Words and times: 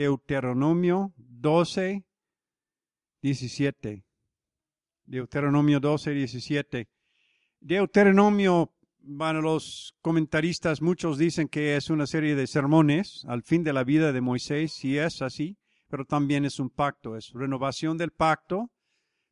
Deuteronomio 0.00 1.12
12, 1.18 2.06
17. 3.20 4.02
Deuteronomio 5.04 5.78
12, 5.78 6.14
17. 6.14 6.88
Deuteronomio, 7.60 8.72
bueno, 9.00 9.42
los 9.42 9.94
comentaristas, 10.00 10.80
muchos 10.80 11.18
dicen 11.18 11.48
que 11.48 11.76
es 11.76 11.90
una 11.90 12.06
serie 12.06 12.34
de 12.34 12.46
sermones 12.46 13.26
al 13.28 13.42
fin 13.42 13.62
de 13.62 13.74
la 13.74 13.84
vida 13.84 14.10
de 14.14 14.22
Moisés, 14.22 14.72
si 14.72 14.96
es 14.96 15.20
así, 15.20 15.58
pero 15.86 16.06
también 16.06 16.46
es 16.46 16.58
un 16.60 16.70
pacto, 16.70 17.14
es 17.14 17.34
renovación 17.34 17.98
del 17.98 18.12
pacto 18.12 18.70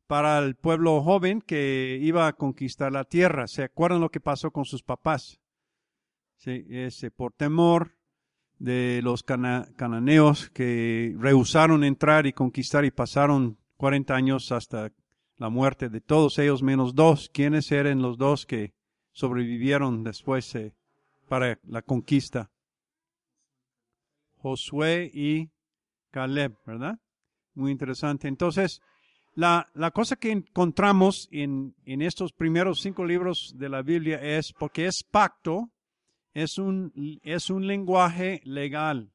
para 0.05 0.37
el 0.37 0.55
pueblo 0.55 1.01
joven 1.01 1.41
que 1.41 1.97
iba 1.99 2.27
a 2.27 2.33
conquistar 2.33 2.91
la 2.91 3.05
tierra. 3.05 3.47
¿Se 3.47 3.63
acuerdan 3.63 4.01
lo 4.01 4.11
que 4.11 4.19
pasó 4.19 4.51
con 4.51 4.65
sus 4.65 4.83
papás? 4.83 5.41
Sí, 6.35 6.63
ese, 6.69 7.09
por 7.09 7.33
temor 7.33 7.98
de 8.59 8.99
los 9.03 9.23
cananeos 9.23 10.49
que 10.49 11.15
rehusaron 11.17 11.83
entrar 11.83 12.27
y 12.27 12.33
conquistar 12.33 12.83
y 12.85 12.91
pasaron 12.91 13.57
40 13.77 14.13
años 14.13 14.51
hasta 14.51 14.91
la 15.37 15.49
muerte 15.49 15.87
de 15.87 16.01
todos 16.01 16.37
ellos 16.37 16.61
menos 16.61 16.93
dos. 16.93 17.29
¿Quiénes 17.33 17.71
eran 17.71 18.01
los 18.01 18.17
dos 18.17 18.45
que 18.45 18.73
sobrevivieron 19.13 20.03
después 20.03 20.53
eh, 20.55 20.73
para 21.29 21.57
la 21.63 21.81
conquista? 21.81 22.51
Josué 24.41 25.09
y 25.13 25.49
Caleb, 26.11 26.57
¿verdad? 26.65 26.99
Muy 27.53 27.71
interesante. 27.71 28.27
Entonces, 28.27 28.81
la, 29.35 29.69
la 29.73 29.91
cosa 29.91 30.17
que 30.17 30.31
encontramos 30.31 31.29
en, 31.31 31.75
en 31.85 32.01
estos 32.01 32.33
primeros 32.33 32.81
cinco 32.81 33.05
libros 33.05 33.53
de 33.57 33.69
la 33.69 33.81
Biblia 33.81 34.17
es, 34.21 34.51
porque 34.51 34.85
es 34.85 35.03
pacto, 35.03 35.69
es 36.33 36.57
un, 36.57 36.93
es 37.23 37.49
un 37.49 37.67
lenguaje 37.67 38.41
legal. 38.43 39.11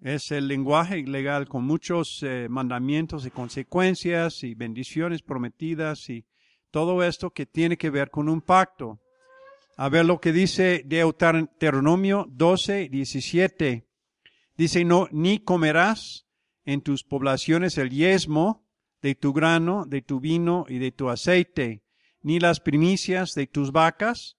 Es 0.00 0.32
el 0.32 0.48
lenguaje 0.48 1.02
legal 1.06 1.48
con 1.48 1.64
muchos 1.64 2.22
eh, 2.22 2.48
mandamientos 2.50 3.24
y 3.24 3.30
consecuencias 3.30 4.42
y 4.42 4.54
bendiciones 4.54 5.22
prometidas 5.22 6.10
y 6.10 6.26
todo 6.72 7.04
esto 7.04 7.30
que 7.30 7.46
tiene 7.46 7.76
que 7.76 7.90
ver 7.90 8.10
con 8.10 8.28
un 8.28 8.40
pacto. 8.40 9.00
A 9.76 9.88
ver 9.88 10.04
lo 10.04 10.20
que 10.20 10.32
dice 10.32 10.82
Deuteronomio 10.84 12.26
12, 12.30 12.88
17. 12.88 13.86
Dice, 14.56 14.84
no, 14.84 15.08
ni 15.12 15.38
comerás 15.38 16.26
en 16.64 16.82
tus 16.82 17.04
poblaciones 17.04 17.78
el 17.78 17.90
yesmo 17.90 18.66
de 19.00 19.14
tu 19.14 19.32
grano, 19.32 19.84
de 19.86 20.02
tu 20.02 20.20
vino 20.20 20.66
y 20.68 20.78
de 20.78 20.92
tu 20.92 21.08
aceite, 21.08 21.82
ni 22.22 22.38
las 22.38 22.60
primicias 22.60 23.34
de 23.34 23.46
tus 23.46 23.72
vacas, 23.72 24.36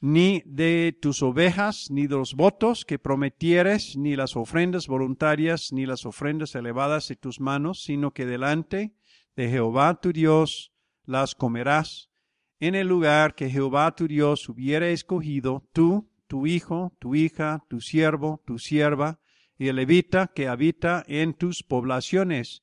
ni 0.00 0.42
de 0.44 0.96
tus 1.00 1.22
ovejas, 1.22 1.90
ni 1.90 2.06
de 2.06 2.16
los 2.16 2.34
votos 2.34 2.84
que 2.84 2.98
prometieres, 2.98 3.96
ni 3.96 4.16
las 4.16 4.36
ofrendas 4.36 4.86
voluntarias, 4.86 5.72
ni 5.72 5.86
las 5.86 6.06
ofrendas 6.06 6.54
elevadas 6.54 7.08
de 7.08 7.16
tus 7.16 7.40
manos, 7.40 7.82
sino 7.82 8.12
que 8.12 8.26
delante 8.26 8.94
de 9.36 9.48
Jehová 9.48 10.00
tu 10.00 10.12
Dios 10.12 10.72
las 11.04 11.34
comerás 11.34 12.10
en 12.58 12.74
el 12.74 12.88
lugar 12.88 13.34
que 13.34 13.50
Jehová 13.50 13.94
tu 13.94 14.08
Dios 14.08 14.48
hubiera 14.48 14.88
escogido, 14.88 15.68
tú, 15.72 16.08
tu 16.26 16.46
hijo, 16.46 16.92
tu 16.98 17.14
hija, 17.14 17.64
tu 17.68 17.80
siervo, 17.80 18.42
tu 18.46 18.58
sierva, 18.58 19.20
y 19.58 19.68
el 19.68 19.76
levita 19.76 20.28
que 20.28 20.48
habita 20.48 21.04
en 21.06 21.34
tus 21.34 21.62
poblaciones. 21.62 22.62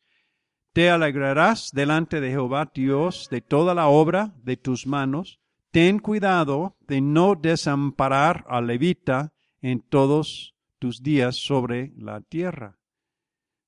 Te 0.73 0.89
alegrarás 0.89 1.71
delante 1.71 2.21
de 2.21 2.31
Jehová 2.31 2.71
Dios 2.73 3.27
de 3.29 3.41
toda 3.41 3.75
la 3.75 3.87
obra 3.87 4.33
de 4.43 4.57
tus 4.57 4.87
manos, 4.87 5.39
ten 5.73 5.97
cuidado 5.97 6.77
de 6.81 7.01
no 7.01 7.33
desamparar 7.33 8.45
al 8.47 8.67
levita 8.67 9.33
en 9.59 9.81
todos 9.81 10.55
tus 10.77 11.01
días 11.01 11.35
sobre 11.35 11.91
la 11.97 12.21
tierra. 12.21 12.77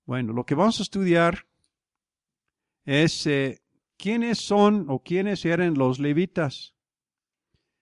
Bueno, 0.05 0.31
lo 0.31 0.45
que 0.45 0.53
vamos 0.53 0.79
a 0.79 0.83
estudiar 0.83 1.47
es 2.85 3.25
eh, 3.25 3.59
quiénes 3.97 4.37
son 4.37 4.85
o 4.87 5.01
quiénes 5.01 5.45
eran 5.45 5.73
los 5.73 5.97
levitas, 5.97 6.75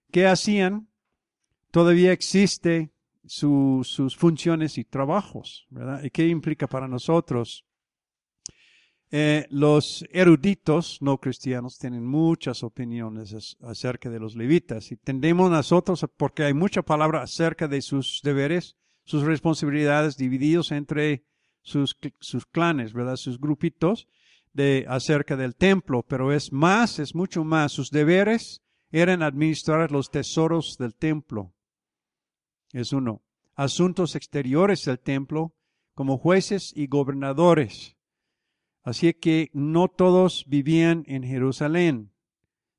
qué 0.10 0.26
hacían, 0.26 0.88
todavía 1.70 2.14
existe 2.14 2.94
sus 3.26 4.16
funciones 4.16 4.78
y 4.78 4.86
trabajos, 4.86 5.68
¿verdad? 5.70 6.02
¿Y 6.02 6.12
qué 6.12 6.30
implica 6.30 6.68
para 6.68 6.88
nosotros? 6.88 7.66
Eh, 9.16 9.46
los 9.52 10.04
eruditos 10.10 10.98
no 11.00 11.20
cristianos 11.20 11.78
tienen 11.78 12.04
muchas 12.04 12.64
opiniones 12.64 13.56
acerca 13.62 14.10
de 14.10 14.20
los 14.20 14.36
levitas 14.36 14.92
y 14.92 14.96
tendemos 14.96 15.52
nosotros, 15.52 16.04
porque 16.18 16.46
hay 16.46 16.56
mucha 16.56 16.82
palabra 16.82 17.22
acerca 17.22 17.68
de 17.68 17.84
sus 17.84 18.22
deberes, 18.24 18.76
sus 19.04 19.22
responsabilidades 19.22 20.18
divididos 20.18 20.72
entre 20.72 21.26
sus, 21.62 21.96
sus 22.22 22.48
clanes, 22.48 22.92
¿verdad? 22.92 23.16
Sus 23.18 23.40
grupitos 23.40 24.08
de 24.52 24.88
acerca 24.90 25.38
del 25.38 25.56
templo, 25.56 26.02
pero 26.02 26.34
es 26.34 26.52
más, 26.52 26.98
es 26.98 27.14
mucho 27.14 27.44
más. 27.44 27.72
Sus 27.72 27.92
deberes 27.92 28.64
eran 28.90 29.22
administrar 29.22 29.92
los 29.92 30.10
tesoros 30.10 30.76
del 30.80 30.96
templo. 30.96 31.54
Es 32.72 32.94
uno. 32.94 33.22
Asuntos 33.54 34.16
exteriores 34.16 34.86
del 34.86 34.98
templo 34.98 35.54
como 35.94 36.18
jueces 36.18 36.74
y 36.76 36.88
gobernadores 36.88 37.93
Así 38.84 39.14
que 39.14 39.50
no 39.54 39.88
todos 39.88 40.46
vivían 40.48 41.04
en 41.08 41.24
Jerusalén, 41.24 42.12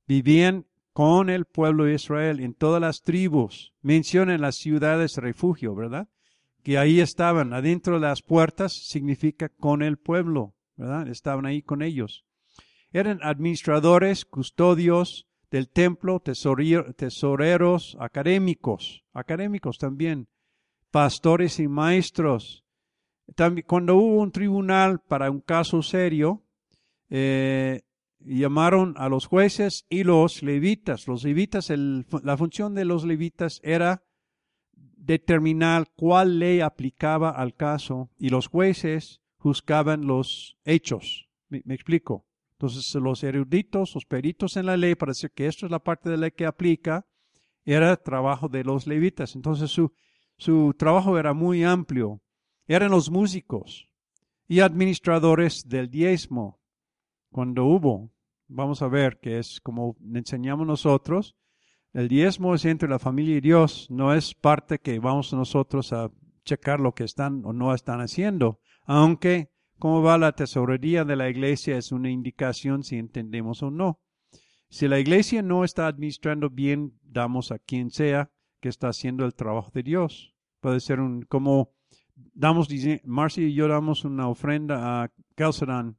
vivían 0.07 0.67
con 0.93 1.31
el 1.31 1.45
pueblo 1.45 1.85
de 1.85 1.95
Israel 1.95 2.41
en 2.41 2.55
todas 2.55 2.81
las 2.81 3.03
tribus. 3.03 3.73
Mencionan 3.83 4.41
las 4.41 4.57
ciudades 4.57 5.17
refugio, 5.17 5.75
¿verdad? 5.75 6.09
Que 6.63 6.79
ahí 6.79 7.01
estaban, 7.01 7.53
adentro 7.53 7.95
de 7.95 8.07
las 8.07 8.23
puertas 8.23 8.73
significa 8.73 9.49
con 9.49 9.83
el 9.83 9.97
pueblo, 9.97 10.55
¿verdad? 10.77 11.09
Estaban 11.09 11.47
ahí 11.47 11.63
con 11.63 11.83
ellos. 11.83 12.25
Eran 12.93 13.19
administradores, 13.23 14.25
custodios 14.25 15.27
del 15.51 15.69
templo, 15.69 16.21
tesoreros, 16.21 17.97
académicos, 17.99 19.05
académicos 19.13 19.79
también, 19.79 20.29
pastores 20.91 21.59
y 21.61 21.67
maestros, 21.67 22.64
también, 23.35 23.67
cuando 23.67 23.97
hubo 23.97 24.21
un 24.21 24.33
tribunal 24.33 25.01
para 25.01 25.31
un 25.31 25.41
caso 25.41 25.83
serio, 25.83 26.43
eh, 27.09 27.83
llamaron 28.21 28.95
a 28.97 29.09
los 29.09 29.27
jueces 29.27 29.87
y 29.89 30.05
los 30.05 30.43
levitas. 30.43 31.07
Los 31.07 31.25
levitas, 31.25 31.71
la 31.71 32.37
función 32.37 32.75
de 32.75 32.85
los 32.85 33.05
levitas 33.05 33.61
era 33.63 34.03
determinar 34.73 35.89
cuál 35.95 36.39
ley 36.39 36.61
aplicaba 36.61 37.31
al 37.31 37.55
caso 37.55 38.11
y 38.19 38.31
los 38.31 38.49
jueces 38.49 39.21
juzgaban 39.37 40.07
los 40.07 40.57
hechos. 40.65 41.29
Me, 41.49 41.63
explico. 41.75 42.27
Entonces 42.53 42.95
los 42.95 43.23
eruditos, 43.23 43.95
los 43.95 44.07
peritos 44.07 44.57
en 44.57 44.67
la 44.67 44.77
ley, 44.77 44.95
para 44.95 45.11
decir 45.11 45.31
que 45.33 45.47
esto 45.47 45.67
es 45.67 45.73
la 45.73 45.81
parte 45.81 46.09
de 46.09 46.17
la 46.17 46.23
ley 46.23 46.31
que 46.31 46.47
aplica, 46.47 47.07
era 47.65 47.97
trabajo 47.97 48.49
de 48.49 48.65
los 48.65 48.87
levitas. 48.87 49.35
Entonces 49.35 49.71
su, 49.71 49.93
su 50.39 50.75
trabajo 50.79 51.19
era 51.19 51.35
muy 51.35 51.65
amplio 51.65 52.23
eran 52.67 52.91
los 52.91 53.11
músicos 53.11 53.89
y 54.49 54.61
administradores 54.61 55.69
del 55.69 55.91
diezmo. 55.91 56.61
Cuando 57.31 57.65
hubo, 57.65 58.11
vamos 58.49 58.83
a 58.83 58.89
ver 58.89 59.19
que 59.21 59.39
es 59.39 59.61
como 59.61 59.97
enseñamos 60.15 60.67
nosotros, 60.67 61.37
el 61.93 62.09
diezmo 62.09 62.55
es 62.55 62.65
entre 62.65 62.89
la 62.89 62.99
familia 62.99 63.37
y 63.37 63.41
Dios, 63.41 63.87
no 63.91 64.15
es 64.15 64.35
parte 64.35 64.79
que 64.81 64.99
vamos 64.99 65.33
nosotros 65.33 65.93
a 65.93 66.11
checar 66.45 66.81
lo 66.81 66.93
que 66.93 67.05
están 67.05 67.43
o 67.45 67.53
no 67.53 67.73
están 67.75 68.01
haciendo, 68.01 68.61
aunque 68.85 69.51
cómo 69.79 70.03
va 70.03 70.19
la 70.19 70.33
tesorería 70.33 71.05
de 71.05 71.17
la 71.17 71.29
iglesia 71.29 71.77
es 71.77 71.93
una 71.93 72.11
indicación 72.11 72.83
si 72.83 72.97
entendemos 72.97 73.63
o 73.63 73.71
no. 73.71 74.01
Si 74.69 74.89
la 74.89 74.99
iglesia 74.99 75.41
no 75.43 75.63
está 75.63 75.87
administrando 75.87 76.51
bien, 76.51 76.99
damos 77.03 77.53
a 77.53 77.61
quien 77.61 77.91
sea 77.91 78.31
que 78.61 78.69
está 78.69 78.89
haciendo 78.89 79.25
el 79.25 79.35
trabajo 79.35 79.71
de 79.73 79.85
Dios. 79.85 80.35
Puede 80.61 80.81
ser 80.81 80.99
un, 80.99 81.23
como 81.23 81.74
damos, 82.15 82.69
Marcia 83.05 83.47
y 83.47 83.55
yo 83.55 83.69
damos 83.69 84.05
una 84.05 84.29
ofrenda 84.29 85.03
a 85.03 85.13
Calcedan 85.35 85.99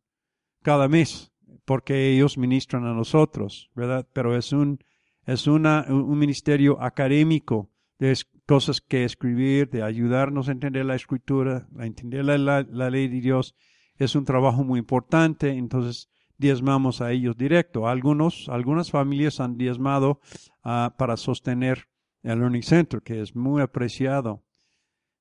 cada 0.62 0.88
mes 0.88 1.32
porque 1.66 2.14
ellos 2.14 2.38
ministran 2.38 2.86
a 2.86 2.94
nosotros, 2.94 3.72
¿verdad? 3.76 4.08
Pero 4.14 4.36
es 4.36 4.52
un, 4.52 4.80
es 5.26 5.48
una, 5.48 5.86
un 5.90 6.18
ministerio 6.18 6.82
académico 6.82 7.72
de 7.98 8.16
cosas 8.46 8.82
que 8.82 9.04
escribir, 9.04 9.70
de 9.70 9.84
ayudarnos 9.84 10.48
a 10.48 10.52
entender 10.52 10.86
la 10.86 10.96
escritura, 10.96 11.68
a 11.78 11.86
entender 11.86 12.26
la, 12.26 12.62
ley 12.62 13.08
de 13.08 13.22
Dios. 13.22 13.56
Es 13.98 14.16
un 14.16 14.26
trabajo 14.26 14.64
muy 14.64 14.80
importante, 14.80 15.50
entonces 15.50 16.10
diezmamos 16.38 17.02
a 17.02 17.12
ellos 17.12 17.38
directo. 17.38 17.88
Algunos, 17.88 18.50
algunas 18.50 18.92
familias 18.92 19.40
han 19.40 19.58
diezmado 19.58 20.20
uh, 20.64 20.96
para 20.98 21.18
sostener 21.18 21.88
el 22.22 22.40
Learning 22.40 22.64
Center, 22.64 23.02
que 23.02 23.22
es 23.22 23.36
muy 23.36 23.62
apreciado. 23.62 24.44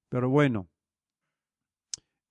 Pero 0.09 0.29
bueno, 0.29 0.69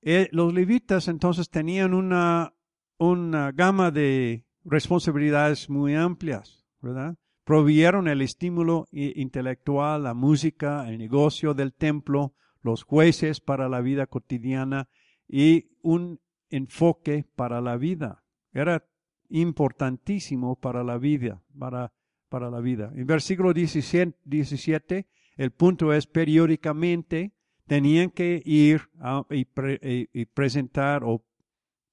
eh, 0.05 0.29
los 0.31 0.53
levitas 0.53 1.07
entonces 1.07 1.49
tenían 1.49 1.93
una, 1.93 2.53
una 2.97 3.51
gama 3.51 3.91
de 3.91 4.45
responsabilidades 4.65 5.69
muy 5.69 5.95
amplias, 5.95 6.65
¿verdad? 6.81 7.15
Provieron 7.45 8.07
el 8.07 8.21
estímulo 8.21 8.87
intelectual, 8.91 10.03
la 10.03 10.13
música, 10.13 10.87
el 10.87 10.97
negocio 10.97 11.53
del 11.53 11.73
templo, 11.73 12.33
los 12.61 12.83
jueces 12.83 13.41
para 13.41 13.67
la 13.67 13.81
vida 13.81 14.07
cotidiana 14.07 14.87
y 15.27 15.71
un 15.81 16.21
enfoque 16.49 17.25
para 17.35 17.59
la 17.59 17.75
vida. 17.75 18.23
Era 18.53 18.85
importantísimo 19.29 20.55
para 20.55 20.83
la 20.83 20.97
vida, 20.97 21.43
para, 21.57 21.91
para 22.29 22.49
la 22.49 22.61
vida. 22.61 22.91
En 22.95 23.07
versículo 23.07 23.53
17, 23.53 24.17
17, 24.23 25.07
el 25.35 25.51
punto 25.51 25.91
es 25.91 26.07
periódicamente 26.07 27.33
tenían 27.67 28.09
que 28.09 28.41
ir 28.45 28.89
y, 29.29 30.25
presentar 30.25 31.03
o 31.03 31.23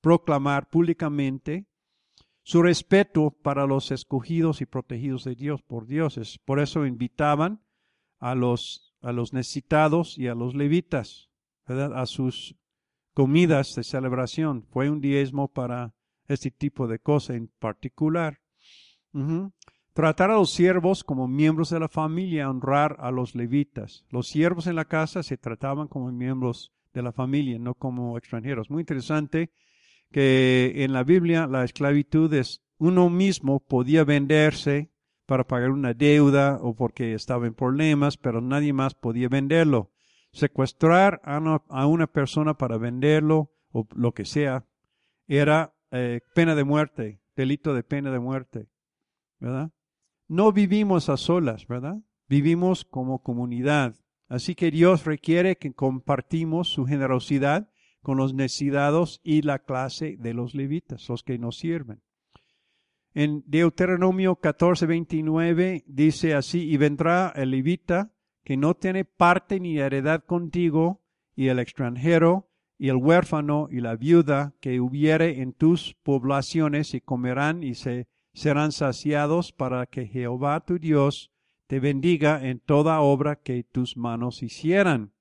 proclamar 0.00 0.69
públicamente 0.69 1.67
su 2.43 2.62
respeto 2.62 3.31
para 3.31 3.67
los 3.67 3.90
escogidos 3.90 4.61
y 4.61 4.67
protegidos 4.67 5.25
de 5.25 5.34
Dios 5.34 5.62
por 5.62 5.87
dioses. 5.87 6.38
Por 6.44 6.58
eso 6.58 6.87
invitaban 6.87 7.62
a 8.19 8.34
los, 8.34 8.94
a 9.02 9.12
los 9.12 9.32
necesitados 9.32 10.19
y 10.19 10.26
a 10.26 10.34
los 10.34 10.55
levitas, 10.55 11.31
a 11.67 12.06
sus 12.06 12.56
comidas 13.14 13.75
de 13.75 13.84
celebración. 13.84 14.66
Fue 14.70 14.90
un 14.90 15.00
diezmo 15.00 15.49
para 15.49 15.94
este 16.26 16.50
tipo 16.50 16.88
de 16.88 16.99
cosa 16.99 17.34
en 17.34 17.49
particular. 17.58 18.40
Tratar 20.00 20.31
a 20.31 20.37
los 20.37 20.52
siervos 20.52 21.05
como 21.05 21.29
miembros 21.29 21.69
de 21.69 21.79
la 21.79 21.87
familia, 21.87 22.49
honrar 22.49 22.97
a 23.00 23.11
los 23.11 23.35
levitas. 23.35 24.06
Los 24.08 24.29
siervos 24.29 24.67
en 24.67 24.76
la 24.76 24.87
casa 24.87 25.23
se 25.23 25.37
trataban 25.37 25.88
como 25.88 26.11
miembros 26.11 26.73
de 26.94 27.02
la 27.02 27.12
familia, 27.12 27.58
no 27.58 27.75
como 27.75 28.17
extranjeros. 28.17 28.70
Muy 28.70 28.81
interesante 28.81 29.52
que 30.11 30.73
en 30.76 30.94
la 30.94 31.05
Biblia 31.05 31.47
la 31.47 31.64
esclavitud 31.64 32.32
es 32.32 32.62
uno 32.79 33.11
mismo 33.11 33.61
podía 33.61 34.02
venderse 34.05 34.91
para 35.26 35.47
pagar 35.47 35.69
una 35.69 35.93
deuda 35.93 36.58
o 36.62 36.75
porque 36.75 37.12
estaba 37.12 37.47
en 37.47 37.52
problemas, 37.52 38.17
pero 38.17 38.41
nadie 38.41 38.73
más 38.73 38.94
podía 38.94 39.29
venderlo. 39.29 39.91
Secuestrar 40.32 41.20
a 41.25 41.87
una, 41.87 42.06
persona 42.06 42.55
para 42.55 42.79
venderlo 42.79 43.52
o 43.70 43.87
lo 43.94 44.14
que 44.14 44.25
sea 44.25 44.64
era 45.29 45.75
eh, 45.91 46.23
pena 46.35 46.55
de 46.55 46.64
muerte, 46.64 47.20
delito 47.37 47.75
de 47.75 47.82
pena 47.82 48.11
de 48.11 48.19
muerte, 48.19 48.67
¿verdad? 49.41 49.70
No 50.30 50.52
vivimos 50.52 51.08
a 51.08 51.16
solas, 51.16 51.66
¿verdad? 51.66 51.96
Vivimos 52.28 52.84
como 52.84 53.20
comunidad. 53.20 53.96
Así 54.28 54.54
que 54.54 54.70
Dios 54.70 55.04
requiere 55.04 55.56
que 55.56 55.72
compartimos 55.72 56.68
su 56.68 56.86
generosidad 56.86 57.68
con 58.00 58.16
los 58.16 58.32
necesitados 58.32 59.20
y 59.24 59.42
la 59.42 59.58
clase 59.58 60.16
de 60.20 60.32
los 60.32 60.54
levitas, 60.54 61.08
los 61.08 61.24
que 61.24 61.36
nos 61.36 61.58
sirven. 61.58 62.00
En 63.12 63.42
Deuteronomio 63.44 64.36
14, 64.36 64.86
29 64.86 65.82
dice 65.88 66.34
así, 66.34 66.60
y 66.60 66.76
vendrá 66.76 67.32
el 67.34 67.50
levita 67.50 68.12
que 68.44 68.56
no 68.56 68.74
tiene 68.74 69.04
parte 69.04 69.58
ni 69.58 69.78
heredad 69.78 70.22
contigo, 70.22 71.02
y 71.34 71.48
el 71.48 71.58
extranjero, 71.58 72.48
y 72.78 72.88
el 72.88 72.96
huérfano, 72.98 73.66
y 73.68 73.80
la 73.80 73.96
viuda 73.96 74.54
que 74.60 74.80
hubiere 74.80 75.42
en 75.42 75.54
tus 75.54 75.96
poblaciones, 76.04 76.94
y 76.94 77.00
comerán 77.00 77.64
y 77.64 77.74
se 77.74 78.06
serán 78.32 78.72
saciados 78.72 79.52
para 79.52 79.86
que 79.86 80.06
Jehová 80.06 80.60
tu 80.60 80.78
Dios 80.78 81.32
te 81.66 81.80
bendiga 81.80 82.44
en 82.46 82.58
toda 82.58 83.00
obra 83.00 83.36
que 83.36 83.62
tus 83.62 83.96
manos 83.96 84.42
hicieran. 84.42 85.12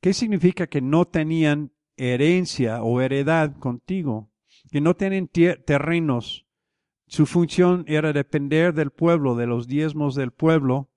¿Qué 0.00 0.12
significa 0.12 0.66
que 0.66 0.80
no 0.80 1.06
tenían 1.06 1.72
herencia 1.96 2.82
o 2.82 3.00
heredad 3.00 3.56
contigo? 3.56 4.30
Que 4.70 4.80
no 4.80 4.94
tienen 4.96 5.28
terrenos. 5.28 6.46
Su 7.06 7.24
función 7.24 7.84
era 7.88 8.12
depender 8.12 8.74
del 8.74 8.90
pueblo, 8.90 9.34
de 9.34 9.46
los 9.46 9.66
diezmos 9.66 10.14
del 10.14 10.30
pueblo, 10.30 10.90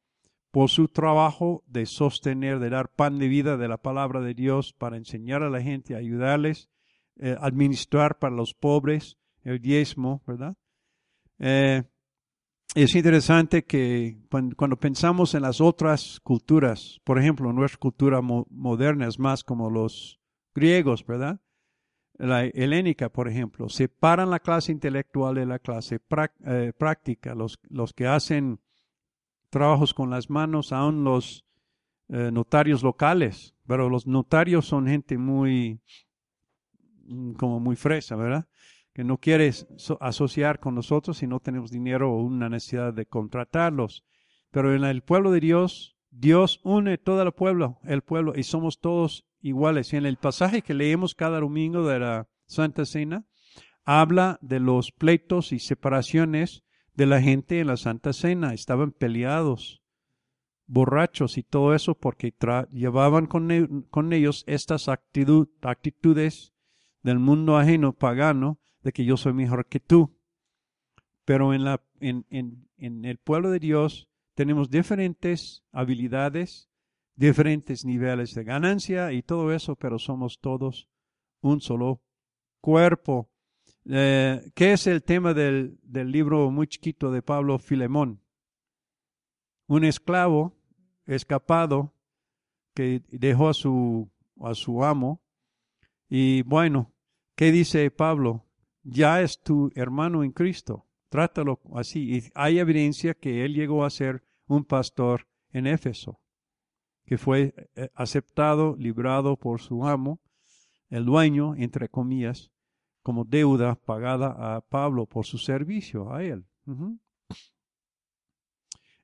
por 0.51 0.69
su 0.69 0.89
trabajo 0.89 1.63
de 1.68 1.86
sostener, 1.86 2.59
de 2.59 2.69
dar 2.69 2.89
pan 2.89 3.18
de 3.18 3.30
vida 3.30 3.56
de 3.56 3.69
la 3.69 3.77
palabra 3.77 4.19
de 4.19 4.33
Dios 4.33 4.74
para 4.74 4.98
enseñar 4.98 5.42
a 5.42 5.50
la 5.50 5.62
gente, 5.62 5.95
ayudarles, 5.95 6.69
eh, 7.18 7.38
administrar 7.39 8.19
para 8.19 8.36
los 8.36 8.53
pobres 8.53 9.18
el 9.44 9.62
diezmo, 9.62 10.21
¿verdad? 10.27 10.57
Eh, 11.44 11.84
es 12.76 12.96
interesante 12.96 13.66
que 13.66 14.18
cuando, 14.30 14.78
pensamos 14.78 15.34
en 15.34 15.42
las 15.42 15.60
otras 15.60 16.20
culturas, 16.22 17.02
por 17.04 17.20
ejemplo, 17.20 17.52
nuestra 17.52 17.80
cultura 17.80 18.22
moderna 18.22 19.08
es 19.08 19.20
más 19.20 19.44
como 19.44 19.70
los 19.70 20.22
griegos, 20.54 21.06
¿verdad? 21.06 21.42
La 22.18 22.46
helénica, 22.46 23.10
por 23.10 23.28
ejemplo, 23.28 23.68
separan 23.70 24.30
la 24.30 24.40
clase 24.40 24.72
intelectual 24.72 25.36
de 25.36 25.48
la 25.48 25.58
clase 25.60 26.00
eh, 26.46 26.72
práctica. 26.78 27.34
Los, 27.34 27.60
los 27.70 27.92
que 27.92 28.06
hacen 28.06 28.60
trabajos 29.50 29.94
con 29.96 30.12
las 30.12 30.30
manos, 30.30 30.72
aún 30.72 31.04
los 31.04 31.44
eh, 32.08 32.30
notarios 32.32 32.84
locales, 32.84 33.56
pero 33.66 33.90
los 33.90 34.06
notarios 34.06 34.68
son 34.68 34.88
gente 34.88 35.18
muy, 35.18 35.82
mm, 37.06 37.34
como 37.34 37.60
muy 37.60 37.76
fresa, 37.76 38.16
¿verdad? 38.16 38.48
Que 38.94 39.04
no 39.04 39.18
quiere 39.18 39.52
asociar 40.00 40.60
con 40.60 40.76
nosotros 40.76 41.18
si 41.18 41.28
no 41.28 41.40
tenemos 41.40 41.72
dinero 41.72 42.12
o 42.12 42.22
una 42.22 42.50
necesidad 42.50 42.94
de 42.94 43.06
contratarlos. 43.06 44.04
Pero 44.52 44.76
en 44.76 44.84
el 44.84 45.02
pueblo 45.02 45.32
de 45.32 45.40
Dios, 45.40 45.98
Dios 46.10 46.60
une 46.64 46.98
todo 46.98 47.22
el 47.22 47.32
pueblo, 47.32 47.80
el 47.84 48.02
pueblo, 48.02 48.34
y 48.36 48.44
somos 48.44 48.80
todos 48.80 49.26
iguales. 49.40 49.94
Y 49.94 49.98
en 49.98 50.06
el 50.06 50.18
pasaje 50.18 50.62
que 50.62 50.74
leemos 50.74 51.16
cada 51.16 51.40
domingo 51.40 51.88
de 51.88 52.00
la 52.00 52.28
Santa 52.48 52.86
Cena, 52.86 53.26
habla 53.86 54.38
de 54.42 54.60
los 54.60 54.92
pleitos 54.92 55.54
y 55.54 55.60
separaciones 55.60 56.64
de 56.94 57.06
la 57.06 57.22
gente 57.22 57.62
en 57.62 57.68
la 57.68 57.78
Santa 57.78 58.12
Cena. 58.12 58.54
Estaban 58.54 58.92
peleados, 58.92 59.82
borrachos 60.68 61.38
y 61.38 61.44
todo 61.44 61.74
eso 61.74 61.96
porque 61.96 62.34
llevaban 62.72 63.26
con, 63.26 63.88
con 63.90 64.12
ellos 64.12 64.44
estas 64.48 64.90
actitudes 64.90 66.54
del 67.04 67.20
mundo 67.20 67.58
ajeno 67.58 67.94
pagano 67.94 68.60
de 68.83 68.92
que 68.92 69.06
yo 69.06 69.18
soy 69.18 69.33
mejor 69.33 69.66
que 69.68 69.80
tú. 69.80 70.18
Pero 71.25 71.54
en, 71.54 71.63
la, 71.63 71.83
en, 72.00 72.25
en, 72.30 72.68
en 72.78 73.06
el 73.06 73.18
pueblo 73.18 73.51
de 73.51 73.60
Dios 73.60 74.10
tenemos 74.33 74.69
diferentes 74.69 75.63
habilidades, 75.72 76.69
diferentes 77.16 77.86
niveles 77.86 78.33
de 78.33 78.44
ganancia 78.44 79.12
y 79.12 79.22
todo 79.22 79.54
eso, 79.54 79.75
pero 79.75 80.00
somos 80.00 80.39
todos 80.39 80.89
un 81.42 81.62
solo 81.62 82.01
cuerpo. 82.60 83.30
Eh, 83.86 84.51
¿Qué 84.56 84.74
es 84.74 84.88
el 84.88 85.04
tema 85.04 85.34
del, 85.34 85.77
del 85.81 86.12
libro 86.12 86.50
muy 86.51 86.68
chiquito 86.68 87.12
de 87.12 87.22
Pablo 87.22 87.60
Filemón? 87.60 88.22
Un 89.68 89.84
esclavo 89.84 90.56
escapado 91.06 91.94
que 92.74 93.01
dejó 93.10 93.50
a 93.50 93.54
su, 93.54 94.10
a 94.42 94.54
su 94.54 94.84
amo. 94.84 95.22
Y 96.10 96.44
bueno, 96.44 96.94
¿qué 97.36 97.51
dice 97.51 97.89
Pablo? 97.92 98.46
Ya 98.84 99.22
es 99.22 99.42
tu 99.42 99.72
hermano 99.76 100.24
en 100.24 100.32
Cristo. 100.32 100.86
Trátalo 101.10 101.60
así. 101.76 102.18
Y 102.18 102.24
hay 102.34 102.60
evidencia 102.60 103.14
que 103.14 103.46
él 103.46 103.54
llegó 103.54 103.84
a 103.84 103.90
ser 103.90 104.24
un 104.48 104.64
pastor 104.64 105.28
en 105.52 105.68
Éfeso, 105.68 106.20
que 107.06 107.18
fue 107.18 107.54
eh, 107.76 107.90
aceptado, 107.94 108.76
librado 108.78 109.38
por 109.38 109.62
su 109.62 109.86
amo, 109.86 110.22
el 110.90 111.06
dueño, 111.06 111.56
entre 111.56 111.90
comillas, 111.90 112.52
como 113.02 113.26
deuda 113.26 113.76
pagada 113.76 114.56
a 114.56 114.62
Pablo 114.62 115.06
por 115.06 115.26
su 115.26 115.38
servicio 115.38 116.14
a 116.14 116.24
él. 116.24 116.46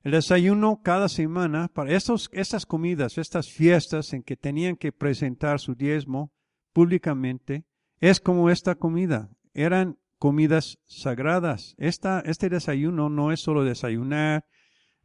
El 0.02 0.12
desayuno 0.12 0.80
cada 0.82 1.08
semana, 1.08 1.68
para 1.68 1.92
estos, 1.92 2.30
estas 2.32 2.64
comidas, 2.64 3.18
estas 3.18 3.50
fiestas 3.50 4.12
en 4.12 4.22
que 4.22 4.36
tenían 4.36 4.76
que 4.76 4.92
presentar 4.92 5.60
su 5.60 5.74
diezmo 5.74 6.32
públicamente, 6.72 7.64
es 8.00 8.20
como 8.20 8.48
esta 8.48 8.76
comida 8.76 9.30
eran 9.64 9.98
comidas 10.18 10.78
sagradas. 10.86 11.74
Esta, 11.78 12.20
este 12.20 12.48
desayuno 12.48 13.08
no 13.08 13.32
es 13.32 13.40
solo 13.40 13.64
desayunar, 13.64 14.46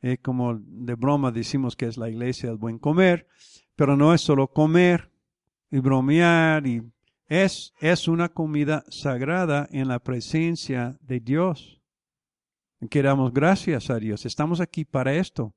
eh, 0.02 0.18
como 0.18 0.60
de 0.60 0.96
broma 0.96 1.32
decimos 1.32 1.76
que 1.76 1.86
es 1.86 1.98
la 1.98 2.10
iglesia 2.10 2.50
del 2.50 2.58
buen 2.58 2.78
comer, 2.78 3.28
pero 3.76 3.96
no 3.96 4.14
es 4.14 4.22
solo 4.22 4.48
comer 4.48 5.12
y 5.72 5.80
bromear, 5.80 6.68
y 6.68 6.84
es, 7.28 7.74
es 7.80 8.08
una 8.08 8.30
comida 8.30 8.84
sagrada 8.90 9.68
en 9.72 9.88
la 9.88 10.00
presencia 10.00 10.98
de 11.02 11.20
Dios. 11.20 11.82
Que 12.90 13.02
damos 13.02 13.34
gracias 13.34 13.90
a 13.90 13.98
Dios. 13.98 14.26
Estamos 14.26 14.60
aquí 14.60 14.84
para 14.84 15.14
esto. 15.14 15.56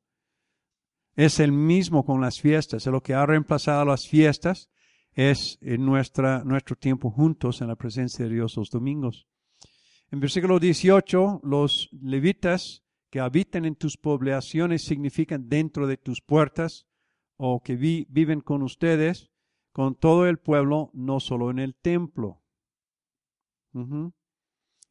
Es 1.16 1.40
el 1.40 1.50
mismo 1.50 2.04
con 2.04 2.20
las 2.20 2.40
fiestas, 2.40 2.86
es 2.86 2.92
lo 2.92 3.02
que 3.02 3.14
ha 3.14 3.26
reemplazado 3.26 3.84
las 3.84 4.06
fiestas 4.06 4.70
es 5.16 5.58
en 5.62 5.84
nuestra, 5.84 6.44
nuestro 6.44 6.76
tiempo 6.76 7.10
juntos 7.10 7.62
en 7.62 7.68
la 7.68 7.76
presencia 7.76 8.26
de 8.26 8.34
Dios 8.34 8.56
los 8.56 8.70
domingos. 8.70 9.26
En 10.12 10.20
versículo 10.20 10.60
18, 10.60 11.40
los 11.42 11.88
levitas 11.90 12.84
que 13.10 13.18
habitan 13.18 13.64
en 13.64 13.76
tus 13.76 13.96
poblaciones 13.96 14.84
significan 14.84 15.48
dentro 15.48 15.86
de 15.86 15.96
tus 15.96 16.20
puertas 16.20 16.86
o 17.38 17.62
que 17.62 17.76
viven 17.76 18.40
con 18.40 18.62
ustedes, 18.62 19.30
con 19.72 19.94
todo 19.94 20.26
el 20.26 20.38
pueblo, 20.38 20.90
no 20.92 21.18
solo 21.18 21.50
en 21.50 21.58
el 21.58 21.74
templo. 21.74 22.42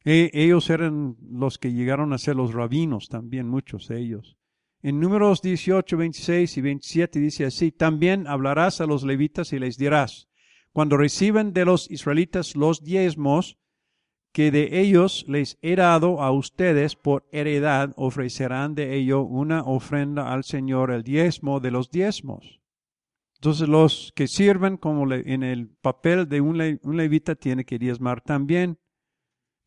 E, 0.04 0.30
ellos 0.32 0.70
eran 0.70 1.16
los 1.20 1.58
que 1.58 1.72
llegaron 1.72 2.12
a 2.12 2.18
ser 2.18 2.36
los 2.36 2.52
rabinos 2.52 3.08
también, 3.08 3.48
muchos 3.48 3.88
de 3.88 4.00
ellos. 4.00 4.36
En 4.82 5.00
números 5.00 5.42
18, 5.42 5.96
26 5.96 6.56
y 6.56 6.60
27 6.60 7.18
dice 7.18 7.44
así, 7.46 7.72
también 7.72 8.26
hablarás 8.26 8.80
a 8.80 8.86
los 8.86 9.02
levitas 9.02 9.52
y 9.52 9.58
les 9.58 9.78
dirás, 9.78 10.28
cuando 10.72 10.96
reciben 10.96 11.52
de 11.52 11.64
los 11.64 11.90
israelitas 11.90 12.54
los 12.54 12.84
diezmos, 12.84 13.58
que 14.36 14.50
de 14.50 14.80
ellos 14.80 15.24
les 15.28 15.56
he 15.62 15.76
dado 15.76 16.20
a 16.20 16.30
ustedes 16.30 16.94
por 16.94 17.26
heredad, 17.32 17.94
ofrecerán 17.96 18.74
de 18.74 18.94
ello 18.94 19.22
una 19.22 19.62
ofrenda 19.62 20.30
al 20.30 20.44
Señor, 20.44 20.90
el 20.90 21.02
diezmo 21.02 21.58
de 21.58 21.70
los 21.70 21.90
diezmos. 21.90 22.60
Entonces 23.36 23.66
los 23.66 24.12
que 24.14 24.28
sirven 24.28 24.76
como 24.76 25.10
en 25.10 25.42
el 25.42 25.68
papel 25.80 26.28
de 26.28 26.42
un, 26.42 26.60
un 26.82 26.96
levita 26.98 27.34
tiene 27.34 27.64
que 27.64 27.78
diezmar 27.78 28.20
también. 28.20 28.78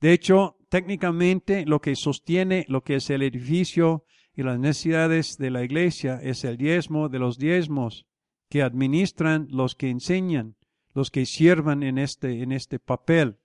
De 0.02 0.14
hecho, 0.14 0.58
técnicamente 0.70 1.66
lo 1.66 1.82
que 1.82 1.96
sostiene 1.96 2.66
lo 2.68 2.84
que 2.84 2.98
es 2.98 3.10
el 3.10 3.24
edificio 3.24 4.06
y 4.40 4.44
las 4.44 4.58
necesidades 4.58 5.38
de 5.38 5.50
la 5.50 5.66
iglesia 5.66 6.18
es 6.24 6.46
el 6.46 6.56
diezmo 6.56 7.10
de 7.10 7.20
los 7.20 7.38
diezmos 7.38 8.08
que 8.50 8.62
administran 8.62 9.48
los 9.50 9.76
que 9.76 9.90
enseñan, 9.90 10.56
los 10.94 11.12
que 11.12 11.26
sirvan 11.26 11.84
en 11.84 11.98
este, 11.98 12.42
en 12.42 12.54
este 12.54 12.80
papel. 12.80 13.38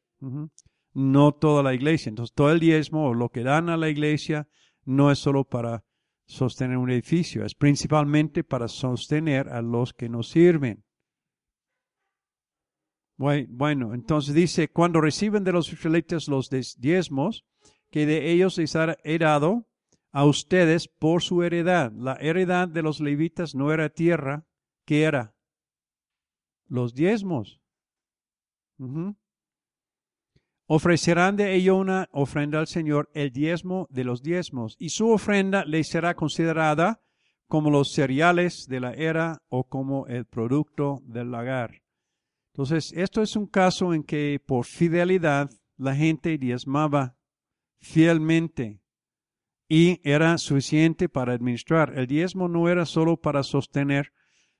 No 0.93 1.33
toda 1.33 1.65
la 1.65 1.75
iglesia. 1.75 2.11
Entonces, 2.11 2.33
todo 2.33 2.53
el 2.53 2.61
diezmo 2.61 3.09
o 3.09 3.15
lo 3.15 3.31
que 3.31 3.43
dan 3.43 3.71
a 3.71 3.77
la 3.77 3.89
iglesia 3.89 4.47
no 4.85 5.11
es 5.11 5.19
solo 5.19 5.43
para 5.43 5.85
sostener 6.27 6.77
un 6.77 6.93
edificio, 6.93 7.45
es 7.45 7.57
principalmente 7.57 8.45
para 8.45 8.69
sostener 8.69 9.49
a 9.49 9.63
los 9.63 9.95
que 9.95 10.09
nos 10.09 10.29
sirven. 10.29 10.85
Bueno, 13.17 13.95
entonces 13.95 14.33
dice, 14.33 14.69
cuando 14.69 15.01
reciben 15.01 15.43
de 15.43 15.53
los 15.53 15.73
israelitas 15.73 16.29
los 16.29 16.51
diezmos, 16.79 17.45
que 17.91 18.07
de 18.07 18.31
ellos 18.31 18.59
les 18.59 18.77
he 19.03 19.19
dado 19.19 19.67
a 20.15 20.25
ustedes 20.25 20.87
por 20.87 21.23
su 21.23 21.43
heredad. 21.43 21.93
La 21.93 22.15
heredad 22.15 22.69
de 22.69 22.83
los 22.83 23.01
levitas 23.01 23.57
no 23.57 23.73
era 23.73 23.89
tierra, 23.91 24.47
¿qué 24.87 25.03
era? 25.03 25.35
Los 26.69 26.95
diezmos. 26.95 27.61
Ofrecerán 30.67 31.35
de 31.35 31.57
ello 31.57 31.77
una 31.77 32.09
ofrenda 32.13 32.61
al 32.61 32.69
Señor, 32.69 33.11
el 33.13 33.33
diezmo 33.33 33.89
de 33.91 34.05
los 34.05 34.23
diezmos, 34.23 34.77
y 34.79 34.91
su 34.91 35.11
ofrenda 35.11 35.65
le 35.65 35.83
será 35.83 36.15
considerada 36.15 37.03
como 37.49 37.71
los 37.71 37.93
cereales 37.93 38.69
de 38.69 38.79
la 38.79 38.93
era 38.93 39.43
o 39.49 39.65
como 39.65 40.07
el 40.07 40.27
producto 40.27 41.03
del 41.07 41.33
lagar. 41.33 41.83
Entonces, 42.53 42.93
esto 42.95 43.21
es 43.21 43.35
un 43.35 43.49
caso 43.49 43.93
en 43.93 44.05
que 44.05 44.41
por 44.47 44.65
fidelidad 44.65 45.51
la 45.77 45.97
gente 45.97 46.39
diezmaba 46.39 47.17
fielmente 47.81 48.84
y 49.69 50.01
era 50.05 50.37
suficiente 50.39 51.09
para 51.09 51.35
administrar. 51.35 51.99
El 51.99 52.07
diezmo 52.07 52.49
no 52.49 52.69
era 52.69 52.87
solo 52.87 53.17
para 53.17 53.43
sostener 53.43 54.13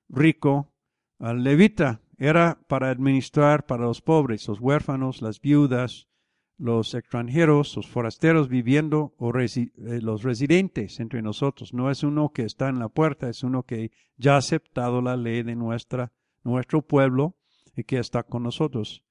rico 0.09 0.73
al 1.19 1.43
levita, 1.43 2.01
era 2.19 2.59
para 2.69 2.91
administrar 2.91 3.67
para 3.67 3.85
los 3.85 4.01
pobres, 4.01 4.49
los 4.49 4.61
huérfanos, 4.61 5.23
las 5.23 5.41
viudas, 5.41 6.09
los 6.57 6.95
extranjeros, 6.95 7.77
los 7.77 7.89
forasteros 7.89 8.49
viviendo 8.49 9.15
o 9.19 9.33
eh, 9.37 9.71
los 10.01 10.23
residentes 10.23 11.01
entre 11.01 11.23
nosotros. 11.23 11.75
No 11.75 11.91
es 11.91 12.03
uno 12.03 12.31
que 12.33 12.43
está 12.43 12.69
en 12.69 12.79
la 12.79 12.89
puerta, 12.89 13.29
es 13.29 13.43
uno 13.43 13.65
que 13.65 13.91
ya 14.17 14.35
ha 14.35 14.39
aceptado 14.39 15.03
la 15.03 15.17
ley 15.17 15.43
de 15.43 15.57
nuestra, 15.57 16.13
nuestro 16.45 16.83
pueblo 16.83 17.37
y 17.77 17.85
que 17.85 17.99
está 17.99 18.23
con 18.23 18.45
nosotros. 18.45 19.03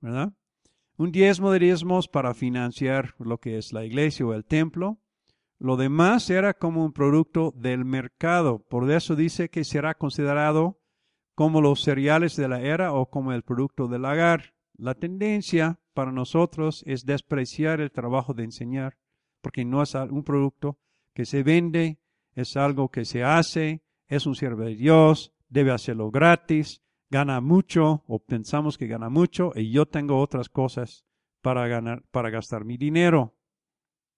¿Verdad? 0.00 0.34
Un 0.98 1.12
diezmo 1.12 1.50
de 1.50 1.58
diezmos 1.58 2.08
para 2.08 2.34
financiar 2.34 3.14
lo 3.18 3.38
que 3.38 3.58
es 3.58 3.72
la 3.72 3.84
iglesia 3.84 4.26
o 4.26 4.34
el 4.34 4.44
templo. 4.44 4.98
Lo 5.58 5.76
demás 5.76 6.28
era 6.28 6.54
como 6.54 6.84
un 6.84 6.92
producto 6.92 7.52
del 7.56 7.84
mercado. 7.84 8.58
Por 8.58 8.90
eso 8.90 9.16
dice 9.16 9.48
que 9.48 9.64
será 9.64 9.94
considerado 9.94 10.80
como 11.34 11.60
los 11.60 11.82
cereales 11.82 12.36
de 12.36 12.48
la 12.48 12.60
era 12.60 12.92
o 12.92 13.10
como 13.10 13.32
el 13.32 13.42
producto 13.42 13.88
del 13.88 14.02
lagar. 14.02 14.54
La 14.76 14.94
tendencia 14.94 15.80
para 15.94 16.12
nosotros 16.12 16.82
es 16.86 17.06
despreciar 17.06 17.80
el 17.80 17.90
trabajo 17.90 18.34
de 18.34 18.44
enseñar, 18.44 18.98
porque 19.40 19.64
no 19.64 19.82
es 19.82 19.94
un 19.94 20.24
producto 20.24 20.78
que 21.14 21.24
se 21.24 21.42
vende, 21.42 21.98
es 22.34 22.56
algo 22.56 22.90
que 22.90 23.06
se 23.06 23.24
hace, 23.24 23.82
es 24.08 24.26
un 24.26 24.34
siervo 24.34 24.62
de 24.62 24.74
Dios, 24.74 25.32
debe 25.48 25.72
hacerlo 25.72 26.10
gratis, 26.10 26.82
gana 27.08 27.40
mucho 27.40 28.04
o 28.06 28.18
pensamos 28.18 28.76
que 28.76 28.86
gana 28.86 29.08
mucho 29.08 29.52
y 29.54 29.70
yo 29.70 29.86
tengo 29.86 30.20
otras 30.20 30.50
cosas 30.50 31.06
para 31.40 31.66
ganar, 31.66 32.02
para 32.10 32.28
gastar 32.28 32.64
mi 32.66 32.76
dinero. 32.76 33.34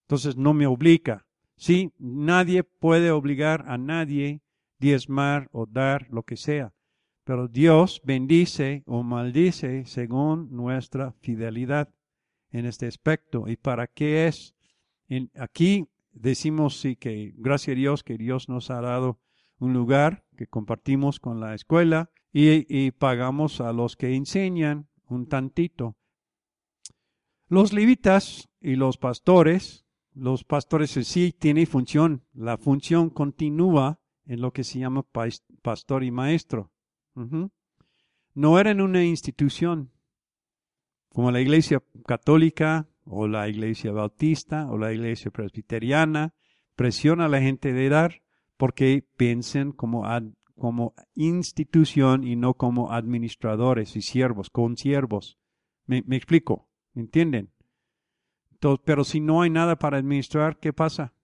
Entonces 0.06 0.36
no 0.36 0.54
me 0.54 0.66
obliga. 0.66 1.27
Sí, 1.58 1.92
nadie 1.98 2.62
puede 2.62 3.10
obligar 3.10 3.64
a 3.66 3.76
nadie 3.76 4.42
diezmar 4.78 5.48
o 5.52 5.66
dar 5.66 6.06
lo 6.10 6.22
que 6.22 6.36
sea. 6.36 6.72
Pero 7.24 7.48
Dios 7.48 8.00
bendice 8.04 8.84
o 8.86 9.02
maldice 9.02 9.84
según 9.84 10.50
nuestra 10.50 11.12
fidelidad 11.20 11.92
en 12.50 12.64
este 12.64 12.86
aspecto. 12.86 13.48
¿Y 13.48 13.56
para 13.56 13.86
qué 13.86 14.26
es? 14.26 14.54
aquí 15.36 15.86
decimos 16.12 16.80
sí 16.80 16.96
que 16.96 17.32
gracias 17.36 17.74
a 17.74 17.78
Dios 17.78 18.04
que 18.04 18.18
Dios 18.18 18.48
nos 18.48 18.70
ha 18.70 18.80
dado 18.80 19.18
un 19.58 19.72
lugar 19.72 20.24
que 20.36 20.46
compartimos 20.46 21.18
con 21.18 21.40
la 21.40 21.54
escuela 21.54 22.10
y, 22.32 22.90
pagamos 22.92 23.60
a 23.60 23.72
los 23.72 23.96
que 23.96 24.14
enseñan 24.14 24.88
un 25.06 25.26
tantito. 25.26 25.96
Los 27.48 27.72
levitas 27.72 28.48
y 28.60 28.76
los 28.76 28.98
pastores, 28.98 29.87
los 30.18 30.44
pastores 30.44 30.90
sí 30.90 31.34
tienen 31.38 31.66
función, 31.66 32.24
la 32.34 32.58
función 32.58 33.10
continúa 33.10 34.00
en 34.26 34.40
lo 34.40 34.52
que 34.52 34.64
se 34.64 34.78
llama 34.78 35.04
pastor 35.62 36.04
y 36.04 36.10
maestro. 36.10 36.70
No 38.34 38.58
eran 38.58 38.80
una 38.80 39.04
institución 39.04 39.90
como 41.08 41.30
la 41.30 41.40
iglesia 41.40 41.82
católica 42.06 42.88
o 43.04 43.26
la 43.26 43.48
iglesia 43.48 43.90
bautista 43.90 44.70
o 44.70 44.78
la 44.78 44.92
iglesia 44.92 45.30
presbiteriana, 45.30 46.34
presiona 46.76 47.24
a 47.24 47.28
la 47.28 47.40
gente 47.40 47.72
de 47.72 47.88
dar 47.88 48.22
porque 48.56 49.04
piensen 49.16 49.72
como 49.72 50.04
como 50.56 50.94
institución 51.14 52.24
y 52.24 52.36
no 52.36 52.54
como 52.54 52.92
administradores 52.92 53.96
y 53.96 54.02
siervos, 54.02 54.50
consiervos. 54.50 55.38
¿Me, 55.86 56.04
explico? 56.10 56.68
¿Me 56.92 57.02
entienden? 57.02 57.52
Pero 58.84 59.04
si 59.04 59.20
no 59.20 59.42
hay 59.42 59.50
nada 59.50 59.76
para 59.76 59.98
administrar, 59.98 60.58
¿qué 60.58 60.72
pasa? 60.72 61.14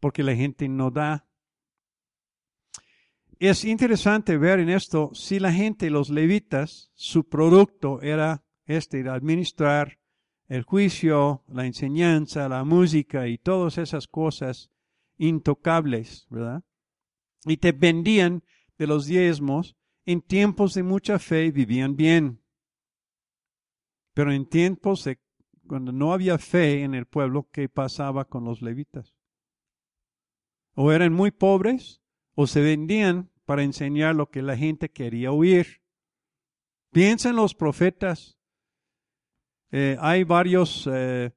Porque 0.00 0.22
la 0.22 0.34
gente 0.34 0.68
no 0.68 0.90
da. 0.90 1.26
Es 3.38 3.64
interesante 3.64 4.38
ver 4.38 4.60
en 4.60 4.68
esto, 4.68 5.10
si 5.14 5.40
la 5.40 5.52
gente, 5.52 5.90
los 5.90 6.10
levitas, 6.10 6.92
su 6.94 7.28
producto 7.28 8.00
era 8.00 8.44
este, 8.66 9.08
administrar 9.08 9.98
el 10.48 10.62
juicio, 10.62 11.42
la 11.48 11.66
enseñanza, 11.66 12.48
la 12.48 12.62
música 12.62 13.26
y 13.26 13.38
todas 13.38 13.78
esas 13.78 14.06
cosas 14.06 14.70
intocables, 15.18 16.26
¿verdad? 16.30 16.62
y 17.44 17.56
te 17.56 17.72
vendían 17.72 18.44
de 18.78 18.86
los 18.86 19.06
diezmos, 19.06 19.76
en 20.04 20.20
tiempos 20.20 20.74
de 20.74 20.82
mucha 20.82 21.18
fe 21.18 21.50
vivían 21.50 21.96
bien. 21.96 22.40
Pero 24.14 24.32
en 24.32 24.46
tiempos 24.46 25.04
de 25.04 25.18
cuando 25.72 25.90
no 25.90 26.12
había 26.12 26.36
fe 26.36 26.82
en 26.82 26.92
el 26.94 27.06
pueblo, 27.06 27.48
¿qué 27.50 27.66
pasaba 27.66 28.26
con 28.26 28.44
los 28.44 28.60
levitas? 28.60 29.14
O 30.74 30.92
eran 30.92 31.14
muy 31.14 31.30
pobres 31.30 32.02
o 32.34 32.46
se 32.46 32.60
vendían 32.60 33.30
para 33.46 33.62
enseñar 33.62 34.14
lo 34.14 34.28
que 34.28 34.42
la 34.42 34.54
gente 34.54 34.90
quería 34.90 35.32
oír. 35.32 35.80
Piensa 36.90 37.32
los 37.32 37.54
profetas. 37.54 38.36
Eh, 39.70 39.96
hay 39.98 40.24
varios 40.24 40.86
eh, 40.92 41.30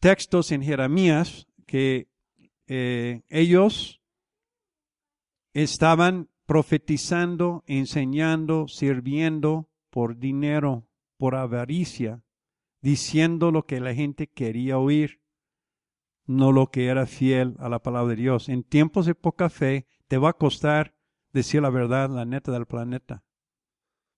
textos 0.00 0.52
en 0.52 0.60
Jeremías 0.60 1.46
que 1.66 2.10
eh, 2.66 3.22
ellos 3.30 4.02
estaban 5.54 6.28
profetizando, 6.44 7.64
enseñando, 7.66 8.68
sirviendo 8.68 9.70
por 9.88 10.18
dinero, 10.18 10.86
por 11.16 11.36
avaricia, 11.36 12.22
diciendo 12.82 13.50
lo 13.50 13.64
que 13.64 13.80
la 13.80 13.94
gente 13.94 14.26
quería 14.26 14.78
oír, 14.78 15.22
no 16.26 16.52
lo 16.52 16.70
que 16.70 16.86
era 16.86 17.06
fiel 17.06 17.56
a 17.58 17.68
la 17.68 17.82
palabra 17.82 18.10
de 18.10 18.22
Dios. 18.22 18.48
En 18.48 18.64
tiempos 18.64 19.06
de 19.06 19.14
poca 19.14 19.48
fe 19.48 19.86
te 20.08 20.18
va 20.18 20.30
a 20.30 20.36
costar 20.36 20.94
decir 21.32 21.62
la 21.62 21.70
verdad, 21.70 22.10
la 22.10 22.24
neta 22.24 22.52
del 22.52 22.66
planeta. 22.66 23.24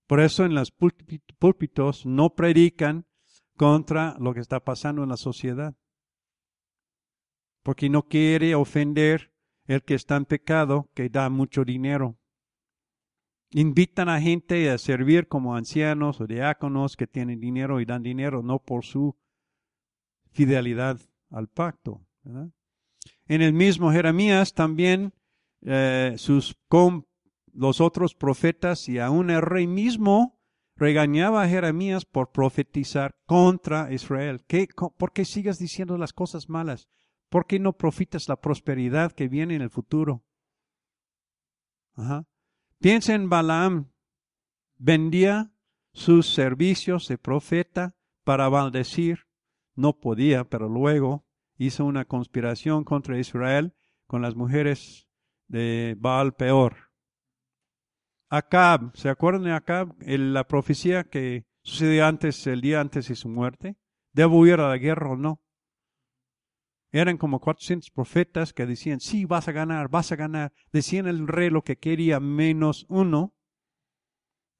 Por 0.06 0.20
eso 0.20 0.44
en 0.44 0.54
los 0.54 0.70
púlpitos 0.70 2.04
no 2.04 2.34
predican 2.34 3.06
contra 3.56 4.16
lo 4.18 4.34
que 4.34 4.40
está 4.40 4.60
pasando 4.60 5.02
en 5.02 5.10
la 5.10 5.16
sociedad. 5.16 5.76
Porque 7.62 7.88
no 7.88 8.08
quiere 8.08 8.54
ofender 8.54 9.32
el 9.66 9.82
que 9.82 9.94
está 9.94 10.16
en 10.16 10.26
pecado, 10.26 10.90
que 10.94 11.08
da 11.08 11.30
mucho 11.30 11.64
dinero. 11.64 12.18
Invitan 13.56 14.08
a 14.08 14.20
gente 14.20 14.68
a 14.68 14.78
servir 14.78 15.28
como 15.28 15.54
ancianos 15.54 16.20
o 16.20 16.26
diáconos 16.26 16.96
que 16.96 17.06
tienen 17.06 17.38
dinero 17.38 17.80
y 17.80 17.84
dan 17.84 18.02
dinero, 18.02 18.42
no 18.42 18.58
por 18.58 18.84
su 18.84 19.16
fidelidad 20.32 21.00
al 21.30 21.46
pacto. 21.46 22.04
en 22.24 23.42
el 23.42 23.52
mismo 23.52 23.92
Jeremías 23.92 24.54
también 24.54 25.14
eh, 25.62 26.14
sus 26.16 26.56
los 27.52 27.80
otros 27.80 28.16
profetas 28.16 28.88
y 28.88 28.98
aún 28.98 29.30
el 29.30 29.40
rey 29.40 29.68
mismo 29.68 30.36
regañaba 30.74 31.44
a 31.44 31.48
Jeremías 31.48 32.04
por 32.04 32.32
profetizar 32.32 33.14
contra 33.24 33.92
Israel. 33.92 34.44
¿Qué, 34.48 34.66
¿Por 34.96 35.12
qué 35.12 35.24
sigues 35.24 35.60
diciendo 35.60 35.96
las 35.96 36.12
cosas 36.12 36.48
malas? 36.48 36.88
¿Por 37.28 37.46
qué 37.46 37.60
no 37.60 37.74
profitas 37.74 38.28
la 38.28 38.40
prosperidad 38.40 39.12
que 39.12 39.28
viene 39.28 39.54
en 39.54 39.62
el 39.62 39.70
futuro? 39.70 40.24
Ajá. 41.94 42.26
Piensa 42.84 43.14
en 43.14 43.30
Balaam. 43.30 43.90
Vendía 44.76 45.50
sus 45.94 46.34
servicios 46.34 47.08
de 47.08 47.16
profeta 47.16 47.96
para 48.24 48.50
maldecir. 48.50 49.20
No 49.74 49.98
podía, 49.98 50.44
pero 50.44 50.68
luego 50.68 51.24
hizo 51.56 51.86
una 51.86 52.04
conspiración 52.04 52.84
contra 52.84 53.18
Israel 53.18 53.72
con 54.06 54.20
las 54.20 54.36
mujeres 54.36 55.08
de 55.48 55.96
Baal 55.98 56.34
peor. 56.34 56.90
Acab, 58.28 58.94
¿se 58.94 59.08
acuerdan 59.08 59.44
de 59.44 59.52
Acab? 59.54 59.94
la 60.00 60.46
profecía 60.46 61.04
que 61.04 61.46
sucedió 61.62 62.04
antes, 62.04 62.46
el 62.46 62.60
día 62.60 62.82
antes 62.82 63.08
de 63.08 63.14
su 63.14 63.30
muerte. 63.30 63.78
¿Debo 64.12 64.46
ir 64.46 64.60
a 64.60 64.68
la 64.68 64.76
guerra 64.76 65.12
o 65.12 65.16
no? 65.16 65.40
Eran 66.94 67.18
como 67.18 67.40
400 67.40 67.90
profetas 67.90 68.52
que 68.52 68.66
decían, 68.66 69.00
sí, 69.00 69.24
vas 69.24 69.48
a 69.48 69.52
ganar, 69.52 69.88
vas 69.88 70.12
a 70.12 70.16
ganar. 70.16 70.52
Decían 70.70 71.08
el 71.08 71.26
rey 71.26 71.50
lo 71.50 71.64
que 71.64 71.76
quería 71.76 72.20
menos 72.20 72.86
uno. 72.88 73.34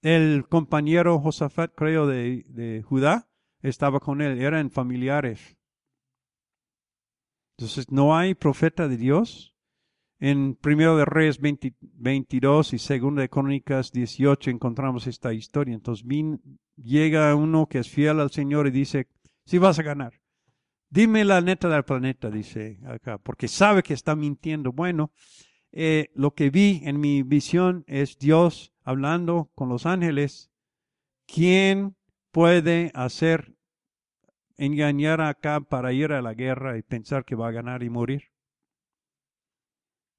El 0.02 0.48
compañero 0.48 1.20
Josafat, 1.20 1.72
creo, 1.76 2.08
de, 2.08 2.44
de 2.48 2.82
Judá, 2.82 3.30
estaba 3.62 4.00
con 4.00 4.20
él. 4.20 4.42
Eran 4.42 4.72
familiares. 4.72 5.56
Entonces, 7.56 7.92
no 7.92 8.16
hay 8.16 8.34
profeta 8.34 8.88
de 8.88 8.96
Dios. 8.96 9.54
En 10.18 10.56
Primero 10.56 10.96
de 10.96 11.04
Reyes 11.04 11.38
22 11.40 12.72
y 12.72 12.78
Segundo 12.80 13.20
de 13.20 13.28
Crónicas 13.28 13.92
18 13.92 14.50
encontramos 14.50 15.06
esta 15.06 15.32
historia. 15.32 15.72
Entonces, 15.72 16.04
llega 16.74 17.32
uno 17.36 17.68
que 17.68 17.78
es 17.78 17.88
fiel 17.88 18.18
al 18.18 18.32
Señor 18.32 18.66
y 18.66 18.72
dice, 18.72 19.06
sí 19.44 19.58
vas 19.58 19.78
a 19.78 19.84
ganar. 19.84 20.23
Dime 20.94 21.24
la 21.24 21.40
neta 21.40 21.68
del 21.68 21.82
planeta, 21.82 22.30
dice 22.30 22.78
acá, 22.86 23.18
porque 23.18 23.48
sabe 23.48 23.82
que 23.82 23.94
está 23.94 24.14
mintiendo. 24.14 24.70
Bueno, 24.70 25.10
eh, 25.72 26.12
lo 26.14 26.34
que 26.34 26.50
vi 26.50 26.82
en 26.84 27.00
mi 27.00 27.24
visión 27.24 27.82
es 27.88 28.16
Dios 28.16 28.72
hablando 28.84 29.50
con 29.56 29.68
los 29.68 29.86
ángeles. 29.86 30.52
¿Quién 31.26 31.96
puede 32.30 32.92
hacer 32.94 33.56
engañar 34.56 35.20
acá 35.20 35.60
para 35.62 35.92
ir 35.92 36.12
a 36.12 36.22
la 36.22 36.32
guerra 36.32 36.78
y 36.78 36.82
pensar 36.82 37.24
que 37.24 37.34
va 37.34 37.48
a 37.48 37.52
ganar 37.52 37.82
y 37.82 37.90
morir? 37.90 38.30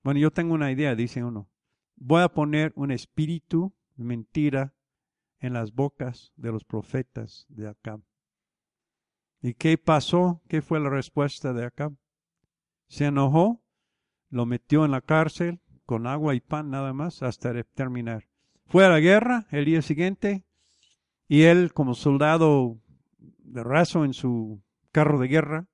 Bueno, 0.03 0.19
yo 0.19 0.29
tengo 0.31 0.55
una 0.55 0.73
idea, 0.73 0.93
dice 0.93 1.23
uno. 1.23 1.49
Voy 1.95 2.21
a 2.21 2.33
poner 2.33 2.73
un 2.75 2.91
espíritu 2.91 3.73
mentira 3.95 4.75
en 5.39 5.53
las 5.53 5.73
bocas 5.73 6.33
de 6.35 6.51
los 6.51 6.65
profetas 6.65 7.45
de 7.47 7.69
acá. 7.69 8.01
¿Y 9.45 9.53
qué 9.53 9.77
pasó? 9.77 10.41
¿Qué 10.47 10.63
fue 10.63 10.79
la 10.79 10.89
respuesta 10.89 11.53
de 11.53 11.67
acá? 11.67 11.93
Se 12.87 13.05
enojó, 13.05 13.61
lo 14.31 14.47
metió 14.47 14.85
en 14.85 14.89
la 14.89 15.01
cárcel 15.01 15.59
con 15.85 16.07
agua 16.07 16.33
y 16.33 16.39
pan 16.39 16.71
nada 16.71 16.93
más 16.93 17.21
hasta 17.21 17.53
terminar. 17.75 18.27
Fue 18.65 18.83
a 18.83 18.89
la 18.89 18.99
guerra 18.99 19.45
el 19.51 19.65
día 19.65 19.83
siguiente 19.83 20.45
y 21.27 21.43
él 21.43 21.73
como 21.73 21.93
soldado 21.93 22.79
de 23.19 23.63
raso 23.63 24.03
en 24.03 24.15
su 24.15 24.63
carro 24.91 25.19
de 25.19 25.27
guerra 25.27 25.67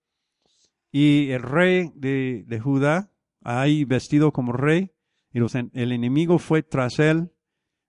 y 0.91 1.29
el 1.29 1.41
rey 1.41 1.93
de, 1.95 2.43
de 2.45 2.59
Judá 2.59 3.13
ahí 3.41 3.85
vestido 3.85 4.33
como 4.33 4.51
rey 4.51 4.91
y 5.31 5.39
el 5.39 5.93
enemigo 5.93 6.39
fue 6.39 6.61
tras 6.61 6.99
él 6.99 7.31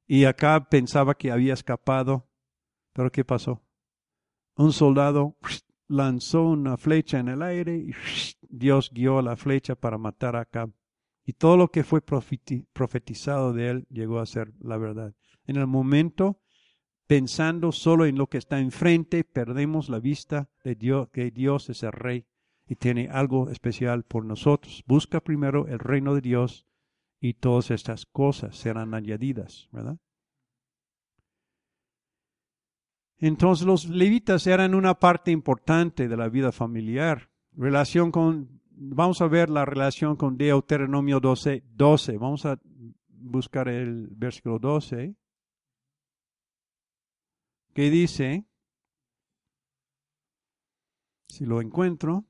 y 0.07 0.27
acá 0.27 0.69
pensaba 0.69 1.17
que 1.17 1.33
había 1.33 1.55
escapado. 1.55 2.29
Pero 2.93 3.11
¿qué 3.11 3.25
pasó? 3.25 3.65
Un 4.55 4.73
soldado 4.73 5.37
lanzó 5.89 6.45
una 6.45 6.77
flecha 6.77 7.19
en 7.19 7.29
el 7.29 7.43
aire 7.43 7.77
y 7.77 7.93
Dios 8.49 8.91
guió 8.93 9.23
la 9.23 9.37
flecha 9.37 9.75
para 9.75 9.99
matar 9.99 10.37
a 10.37 10.41
Acab. 10.41 10.71
Y 11.25 11.35
todo 11.35 11.57
lo 11.57 11.69
que 11.69 11.85
fue 11.85 12.01
profetizado 12.03 13.53
de 13.53 13.69
él 13.69 13.87
llegó 13.89 14.19
a 14.19 14.27
ser 14.27 14.53
la 14.61 14.77
verdad. 14.77 15.15
En 15.47 15.57
el 15.57 15.67
momento, 15.67 16.41
pensando 17.07 17.73
solo 17.73 18.07
en 18.07 18.17
lo 18.17 18.27
que 18.27 18.39
está 18.39 18.59
enfrente, 18.59 19.23
perdemos 19.23 19.89
la 19.89 20.01
vista 20.01 20.51
de 20.65 20.75
Dios, 20.75 21.09
que 21.11 21.31
Dios 21.31 21.71
es 21.71 21.83
el 21.83 21.93
rey 21.93 22.27
y 22.67 22.77
tiene 22.77 23.09
algo 23.11 23.51
especial 23.51 24.05
por 24.05 24.25
nosotros. 24.25 24.83
Busca 24.87 25.21
primero 25.21 25.69
el 25.69 25.79
reino 25.79 26.15
de 26.15 26.23
Dios 26.23 26.67
y 27.21 27.35
todas 27.35 27.71
estas 27.71 28.07
cosas 28.07 28.57
serán 28.57 28.95
añadidas, 28.95 29.69
¿verdad? 29.71 29.99
Entonces 33.23 33.65
los 33.65 33.89
levitas 33.89 34.49
eran 34.49 34.75
una 34.75 34.99
parte 34.99 35.31
importante 35.31 36.09
de 36.09 36.17
la 36.17 36.29
vida 36.29 36.51
familiar. 36.51 37.31
Relación 37.53 38.11
con, 38.11 38.61
vamos 38.73 39.21
a 39.21 39.29
ver 39.29 39.49
la 39.49 39.65
relación 39.65 40.17
con 40.17 40.37
Deuteronomio 40.37 41.21
12, 41.21 41.63
12. 41.73 42.19
Vamos 42.19 42.45
a 42.47 42.59
buscar 43.07 43.69
el 43.69 44.09
versículo 44.09 44.59
12. 44.59 45.15
Que 47.73 47.91
dice, 47.91 48.45
si 51.29 51.47
lo 51.47 51.61
encuentro, 51.61 52.25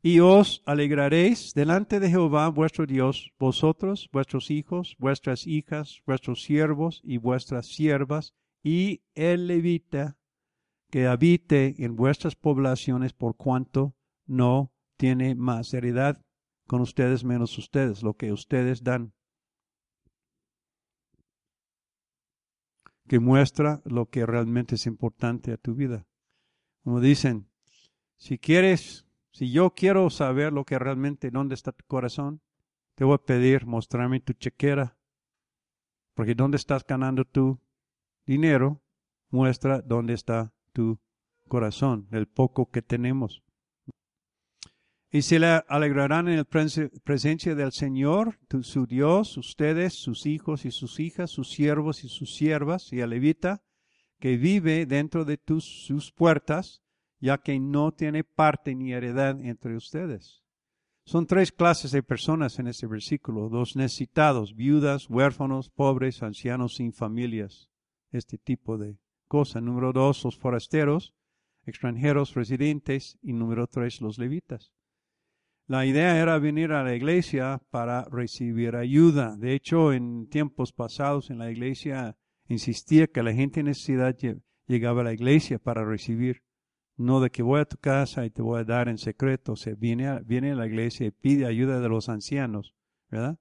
y 0.00 0.20
os 0.20 0.62
alegraréis 0.64 1.52
delante 1.52 2.00
de 2.00 2.08
Jehová 2.08 2.48
vuestro 2.48 2.86
Dios, 2.86 3.34
vosotros, 3.38 4.08
vuestros 4.10 4.50
hijos, 4.50 4.96
vuestras 4.98 5.46
hijas, 5.46 6.00
vuestros 6.06 6.42
siervos 6.42 7.02
y 7.04 7.18
vuestras 7.18 7.66
siervas, 7.66 8.34
y 8.66 9.04
el 9.14 9.46
levita 9.46 10.18
que 10.90 11.06
habite 11.06 11.76
en 11.84 11.94
vuestras 11.94 12.34
poblaciones 12.34 13.12
por 13.12 13.36
cuanto 13.36 13.94
no 14.26 14.72
tiene 14.96 15.36
más 15.36 15.72
heredad 15.72 16.20
con 16.66 16.80
ustedes 16.80 17.22
menos 17.22 17.56
ustedes, 17.58 18.02
lo 18.02 18.14
que 18.14 18.32
ustedes 18.32 18.82
dan. 18.82 19.14
Que 23.06 23.20
muestra 23.20 23.82
lo 23.84 24.10
que 24.10 24.26
realmente 24.26 24.74
es 24.74 24.86
importante 24.86 25.52
a 25.52 25.58
tu 25.58 25.76
vida. 25.76 26.04
Como 26.82 27.00
dicen, 27.00 27.48
si 28.16 28.36
quieres, 28.36 29.06
si 29.30 29.52
yo 29.52 29.74
quiero 29.74 30.10
saber 30.10 30.52
lo 30.52 30.64
que 30.64 30.80
realmente, 30.80 31.30
dónde 31.30 31.54
está 31.54 31.70
tu 31.70 31.84
corazón, 31.84 32.42
te 32.96 33.04
voy 33.04 33.14
a 33.14 33.24
pedir 33.24 33.64
mostrarme 33.64 34.18
tu 34.18 34.32
chequera. 34.32 34.98
Porque 36.14 36.34
dónde 36.34 36.56
estás 36.56 36.84
ganando 36.84 37.24
tu 37.24 37.60
dinero 38.26 38.82
muestra 39.30 39.80
dónde 39.80 40.14
está 40.14 40.52
tu 40.72 40.98
corazón, 41.48 42.08
el 42.10 42.26
poco 42.26 42.70
que 42.70 42.82
tenemos. 42.82 43.42
Y 45.10 45.22
se 45.22 45.38
le 45.38 45.62
alegrarán 45.68 46.28
en 46.28 46.38
la 46.38 46.44
presencia 46.44 47.54
del 47.54 47.72
Señor, 47.72 48.38
su 48.62 48.86
Dios, 48.86 49.38
ustedes, 49.38 49.94
sus 49.94 50.26
hijos 50.26 50.64
y 50.64 50.72
sus 50.72 50.98
hijas, 51.00 51.30
sus 51.30 51.50
siervos 51.50 52.04
y 52.04 52.08
sus 52.08 52.34
siervas, 52.34 52.92
y 52.92 53.00
a 53.00 53.06
levita, 53.06 53.62
que 54.18 54.36
vive 54.36 54.84
dentro 54.84 55.24
de 55.24 55.36
tus, 55.38 55.64
sus 55.86 56.12
puertas, 56.12 56.82
ya 57.20 57.38
que 57.38 57.58
no 57.58 57.92
tiene 57.92 58.24
parte 58.24 58.74
ni 58.74 58.92
heredad 58.92 59.40
entre 59.40 59.76
ustedes. 59.76 60.42
Son 61.04 61.26
tres 61.26 61.52
clases 61.52 61.92
de 61.92 62.02
personas 62.02 62.58
en 62.58 62.66
este 62.66 62.88
versículo, 62.88 63.48
los 63.48 63.76
necesitados, 63.76 64.56
viudas, 64.56 65.08
huérfanos, 65.08 65.70
pobres, 65.70 66.22
ancianos 66.22 66.74
sin 66.74 66.92
familias 66.92 67.70
este 68.10 68.38
tipo 68.38 68.78
de 68.78 68.98
cosas. 69.28 69.62
Número 69.62 69.92
dos, 69.92 70.24
los 70.24 70.36
forasteros, 70.36 71.14
extranjeros 71.64 72.34
residentes. 72.34 73.18
Y 73.22 73.32
número 73.32 73.66
tres, 73.66 74.00
los 74.00 74.18
levitas. 74.18 74.72
La 75.68 75.84
idea 75.84 76.20
era 76.20 76.38
venir 76.38 76.70
a 76.72 76.84
la 76.84 76.94
iglesia 76.94 77.60
para 77.70 78.04
recibir 78.04 78.76
ayuda. 78.76 79.36
De 79.36 79.52
hecho, 79.52 79.92
en 79.92 80.28
tiempos 80.28 80.72
pasados 80.72 81.28
en 81.30 81.38
la 81.38 81.50
iglesia 81.50 82.16
insistía 82.46 83.08
que 83.08 83.24
la 83.24 83.32
gente 83.32 83.60
en 83.60 83.66
necesidad 83.66 84.16
llegaba 84.68 85.00
a 85.00 85.04
la 85.04 85.12
iglesia 85.12 85.58
para 85.58 85.84
recibir. 85.84 86.42
No 86.96 87.20
de 87.20 87.30
que 87.30 87.42
voy 87.42 87.60
a 87.60 87.64
tu 87.64 87.76
casa 87.78 88.24
y 88.24 88.30
te 88.30 88.42
voy 88.42 88.60
a 88.60 88.64
dar 88.64 88.88
en 88.88 88.96
secreto. 88.96 89.54
O 89.54 89.76
viene 89.76 90.06
a, 90.06 90.20
viene 90.20 90.52
a 90.52 90.54
la 90.54 90.66
iglesia 90.66 91.06
y 91.06 91.10
pide 91.10 91.46
ayuda 91.46 91.80
de 91.80 91.88
los 91.88 92.08
ancianos, 92.08 92.74
¿verdad? 93.10 93.38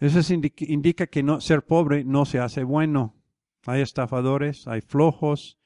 Eso 0.00 0.34
indica, 0.34 0.64
indica 0.66 1.06
que 1.06 1.22
no, 1.22 1.40
ser 1.40 1.64
pobre 1.64 2.04
no 2.04 2.24
se 2.24 2.40
hace 2.40 2.64
bueno. 2.64 3.21
Hay 3.66 3.80
estafadores, 3.80 4.66
hay 4.66 4.80
flojos. 4.80 5.58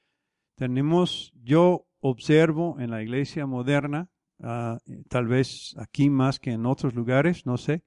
Tenemos, 0.56 1.32
yo 1.42 1.86
observo 2.00 2.76
en 2.78 2.90
la 2.90 3.02
iglesia 3.02 3.46
moderna, 3.46 4.10
ah, 4.42 4.78
tal 5.08 5.26
vez 5.26 5.74
aquí 5.78 6.10
más 6.10 6.38
que 6.38 6.52
en 6.52 6.66
otros 6.66 6.94
lugares, 6.94 7.46
no 7.46 7.56
sé, 7.56 7.84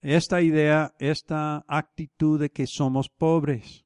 esta 0.00 0.42
idea, 0.42 0.94
esta 0.98 1.64
actitud 1.66 2.38
de 2.38 2.50
que 2.50 2.66
somos 2.66 3.08
pobres. 3.08 3.84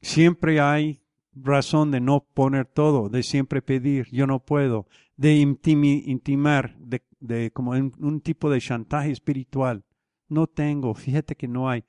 Siempre 0.00 0.60
hay 0.60 1.02
razón 1.34 1.90
de 1.90 2.00
no 2.00 2.26
poner 2.32 2.66
todo, 2.66 3.08
de 3.08 3.22
siempre 3.22 3.60
pedir, 3.60 4.08
yo 4.10 4.26
no 4.26 4.44
puedo, 4.44 4.86
de 5.16 5.34
intimar, 5.36 6.76
de 6.78 7.50
como 7.50 7.72
un, 7.72 7.92
un 7.98 8.20
tipo 8.20 8.50
de 8.50 8.60
chantaje 8.60 9.10
espiritual. 9.10 9.84
No 10.28 10.46
tengo, 10.46 10.94
fíjate 10.94 11.34
que 11.34 11.48
no 11.48 11.68
hay. 11.68 11.84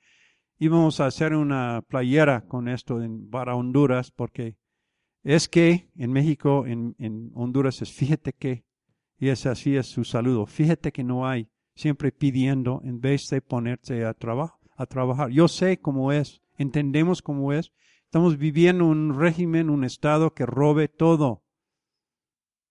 Íbamos 0.58 1.00
a 1.00 1.06
hacer 1.06 1.34
una 1.34 1.82
playera 1.82 2.46
con 2.46 2.68
esto 2.68 3.02
en, 3.02 3.30
para 3.30 3.54
Honduras 3.54 4.10
porque 4.10 4.56
es 5.22 5.48
que 5.48 5.90
en 5.96 6.12
México, 6.12 6.66
en, 6.66 6.96
en 6.98 7.30
Honduras 7.34 7.80
es 7.82 7.92
fíjate 7.92 8.32
que, 8.32 8.64
y 9.18 9.28
es 9.28 9.46
así 9.46 9.76
es 9.76 9.86
su 9.86 10.04
saludo, 10.04 10.46
fíjate 10.46 10.92
que 10.92 11.04
no 11.04 11.28
hay, 11.28 11.48
siempre 11.74 12.10
pidiendo 12.10 12.80
en 12.84 13.00
vez 13.00 13.28
de 13.28 13.40
ponerte 13.40 14.04
a, 14.04 14.14
trabajo, 14.14 14.58
a 14.76 14.86
trabajar. 14.86 15.30
Yo 15.30 15.46
sé 15.46 15.80
cómo 15.80 16.12
es, 16.12 16.42
entendemos 16.56 17.22
cómo 17.22 17.52
es. 17.52 17.72
Estamos 18.04 18.38
viviendo 18.38 18.86
un 18.86 19.18
régimen, 19.18 19.70
un 19.70 19.84
estado 19.84 20.34
que 20.34 20.46
robe 20.46 20.88
todo 20.88 21.44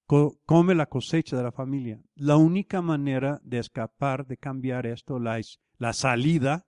come 0.08 0.74
la 0.74 0.86
cosecha 0.88 1.36
de 1.36 1.44
la 1.44 1.52
familia. 1.52 2.02
La 2.16 2.38
única 2.38 2.82
manera 2.82 3.40
de 3.44 3.60
escapar, 3.60 4.26
de 4.26 4.38
cambiar 4.38 4.88
esto, 4.88 5.20
la, 5.20 5.40
la 5.78 5.94
salida, 5.94 6.66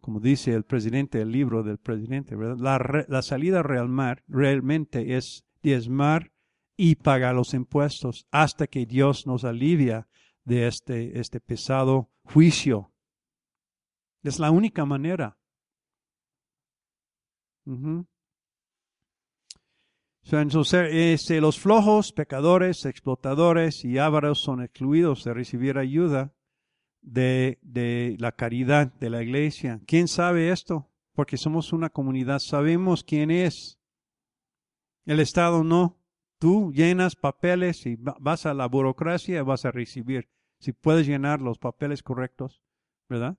como 0.00 0.20
dice 0.20 0.52
el 0.54 0.64
presidente 0.64 1.18
del 1.18 1.32
libro 1.32 1.62
del 1.62 1.78
presidente, 1.78 2.36
La, 2.36 3.04
la 3.08 3.22
salida 3.22 3.62
real 3.62 3.88
realmente 4.28 5.16
es 5.16 5.44
diezmar 5.62 6.32
y 6.76 6.96
pagar 6.96 7.34
los 7.34 7.52
impuestos 7.54 8.26
hasta 8.30 8.66
que 8.66 8.86
Dios 8.86 9.26
nos 9.26 9.44
alivia 9.44 10.08
de 10.44 10.66
este, 10.66 11.20
este 11.20 11.40
pesado 11.40 12.10
juicio. 12.24 12.92
Es 14.22 14.38
la 14.38 14.50
única 14.50 14.84
manera. 14.84 15.38
Este, 20.22 21.40
los 21.40 21.58
flojos, 21.58 22.12
pecadores, 22.12 22.84
explotadores 22.84 23.84
y 23.84 23.98
ávaros 23.98 24.40
son 24.40 24.62
excluidos 24.62 25.24
de 25.24 25.34
recibir 25.34 25.78
ayuda 25.78 26.34
de, 27.02 27.58
de 27.62 28.16
la 28.18 28.32
caridad 28.32 28.92
de 28.94 29.10
la 29.10 29.22
iglesia. 29.22 29.80
¿Quién 29.86 30.08
sabe 30.08 30.50
esto? 30.50 30.88
Porque 31.12 31.36
somos 31.36 31.72
una 31.72 31.90
comunidad, 31.90 32.38
sabemos 32.38 33.04
quién 33.04 33.30
es. 33.30 33.80
El 35.04 35.20
Estado 35.20 35.64
no. 35.64 35.96
Tú 36.38 36.72
llenas 36.72 37.16
papeles 37.16 37.84
y 37.84 37.96
vas 37.96 38.46
a 38.46 38.54
la 38.54 38.66
burocracia 38.66 39.38
y 39.38 39.42
vas 39.42 39.64
a 39.64 39.70
recibir. 39.70 40.30
Si 40.58 40.72
puedes 40.72 41.06
llenar 41.06 41.42
los 41.42 41.58
papeles 41.58 42.02
correctos, 42.02 42.62
¿verdad? 43.08 43.36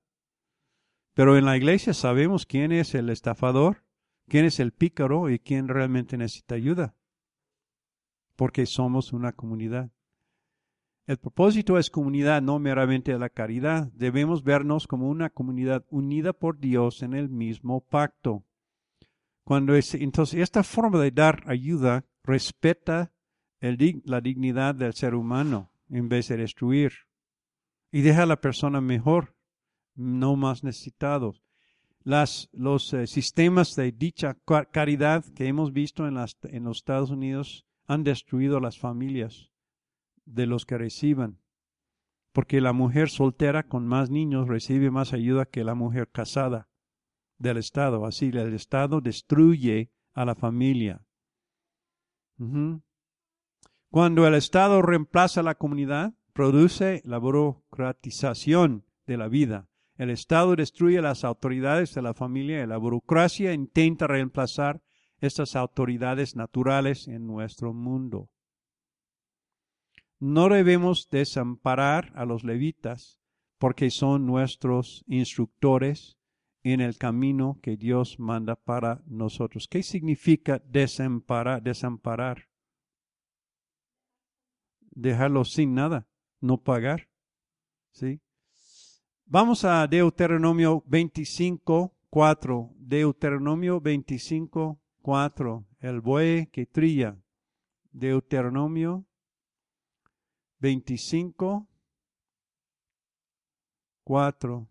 Pero 1.14 1.38
en 1.38 1.46
la 1.46 1.58
iglesia 1.58 1.94
sabemos 1.94 2.46
quién 2.46 2.72
es 2.72 2.94
el 2.96 3.10
estafador, 3.10 3.84
quién 4.28 4.46
es 4.46 4.60
el 4.60 4.72
pícaro 4.72 5.30
y 5.30 5.40
quién 5.40 5.68
realmente 5.68 6.18
necesita 6.18 6.56
ayuda. 6.56 6.96
Porque 8.36 8.66
somos 8.66 9.14
una 9.14 9.34
comunidad. 9.34 9.92
El 11.12 11.18
propósito 11.18 11.78
es 11.78 11.90
comunidad, 11.90 12.42
no 12.42 12.58
meramente 12.58 13.20
la 13.20 13.28
caridad. 13.28 13.92
Debemos 13.92 14.46
vernos 14.46 14.88
como 14.88 15.10
una 15.10 15.30
comunidad 15.30 15.86
unida 15.90 16.32
por 16.32 16.58
Dios 16.58 17.04
en 17.04 17.14
el 17.14 17.28
mismo 17.28 17.82
pacto. 17.82 18.46
Cuando 19.44 19.76
es, 19.76 19.94
entonces, 19.94 20.40
esta 20.40 20.64
forma 20.64 21.02
de 21.02 21.12
dar 21.12 21.44
ayuda 21.48 22.06
respeta 22.24 23.12
la 23.60 24.22
dignidad 24.22 24.74
del 24.74 24.94
ser 24.94 25.14
humano 25.14 25.74
en 25.90 26.08
vez 26.08 26.30
de 26.30 26.38
destruir. 26.38 26.94
Y 27.92 28.04
deja 28.04 28.24
a 28.24 28.26
la 28.26 28.40
persona 28.40 28.80
mejor, 28.80 29.36
no 29.96 30.38
más 30.38 30.64
necesitados 30.64 31.44
las, 32.06 32.48
los 32.54 32.94
eh, 32.94 33.06
sistemas 33.06 33.76
de 33.76 33.92
dicha 33.92 34.38
caridad 34.72 35.26
que 35.36 35.48
hemos 35.48 35.74
visto 35.74 36.08
en, 36.08 36.16
en 36.44 36.64
los 36.64 36.78
Estados 36.78 37.10
Unidos 37.10 37.66
han 37.86 38.06
destruido 38.06 38.62
las 38.62 38.80
familias 38.80 39.51
de 40.26 40.46
los 40.46 40.66
que 40.66 40.78
reciban. 40.78 41.40
Porque 42.32 42.62
la 42.62 42.74
mujer 42.74 43.10
soltera 43.10 43.64
con 43.64 43.86
más 43.86 44.10
niños 44.10 44.48
recibe 44.48 44.92
más 44.92 45.14
ayuda 45.14 45.46
que 45.46 45.64
la 45.64 45.76
mujer 45.76 46.10
casada 46.10 46.70
del 47.38 47.58
Estado. 47.58 48.06
Así 48.06 48.28
el 48.28 48.54
Estado 48.54 49.02
destruye 49.02 49.92
a 50.14 50.26
la 50.26 50.36
familia. 50.36 51.06
Cuando 53.90 54.26
el 54.26 54.34
Estado 54.34 54.82
reemplaza 54.82 55.42
a 55.42 55.44
la 55.44 55.56
comunidad, 55.56 56.14
produce 56.34 57.02
la 57.04 57.18
burocratización 57.18 58.86
de 59.06 59.18
la 59.18 59.28
vida 59.28 59.68
el 60.02 60.10
Estado 60.10 60.56
destruye 60.56 61.00
las 61.00 61.24
autoridades 61.24 61.94
de 61.94 62.02
la 62.02 62.16
familia 62.16 62.64
y 62.64 62.66
la 62.66 62.78
burocracia 62.78 63.54
intenta 63.54 64.08
reemplazar 64.08 64.82
estas 65.20 65.56
autoridades 65.56 66.36
naturales 66.36 67.08
en 67.08 67.28
nuestro 67.28 67.72
mundo. 67.72 68.28
No 70.22 70.50
debemos 70.50 71.10
desamparar 71.10 72.12
a 72.14 72.26
los 72.26 72.44
levitas 72.44 73.20
porque 73.58 73.90
son 73.90 74.28
nuestros 74.28 75.04
instructores 75.08 76.20
en 76.62 76.80
el 76.80 77.00
camino 77.00 77.58
que 77.64 77.76
Dios 77.76 78.20
manda 78.20 78.56
para 78.56 79.02
nosotros. 79.08 79.68
¿Qué 79.68 79.82
significa 79.82 80.60
desamparar? 80.60 81.64
desamparar? 81.64 82.50
Dejarlos 84.92 85.54
sin 85.54 85.74
nada, 85.74 86.08
no 86.40 86.62
pagar. 86.62 87.10
¿Sí? 87.92 88.22
Vamos 89.26 89.66
a 89.66 89.88
Deuteronomio 89.88 90.84
25, 90.86 91.96
4. 92.12 92.76
Deuteronomio 92.78 93.82
25, 93.82 94.80
4. 95.02 95.66
El 95.80 96.00
buey 96.00 96.46
que 96.46 96.68
trilla. 96.68 97.18
Deuteronomio 97.92 99.08
25, 100.62 101.68
4. 104.04 104.70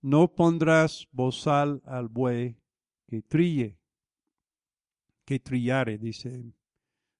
No 0.00 0.34
pondrás 0.34 1.06
bozal 1.12 1.82
al 1.84 2.08
buey 2.08 2.56
que 3.06 3.22
trille, 3.22 3.78
que 5.24 5.38
trillare, 5.38 5.98
dice 5.98 6.52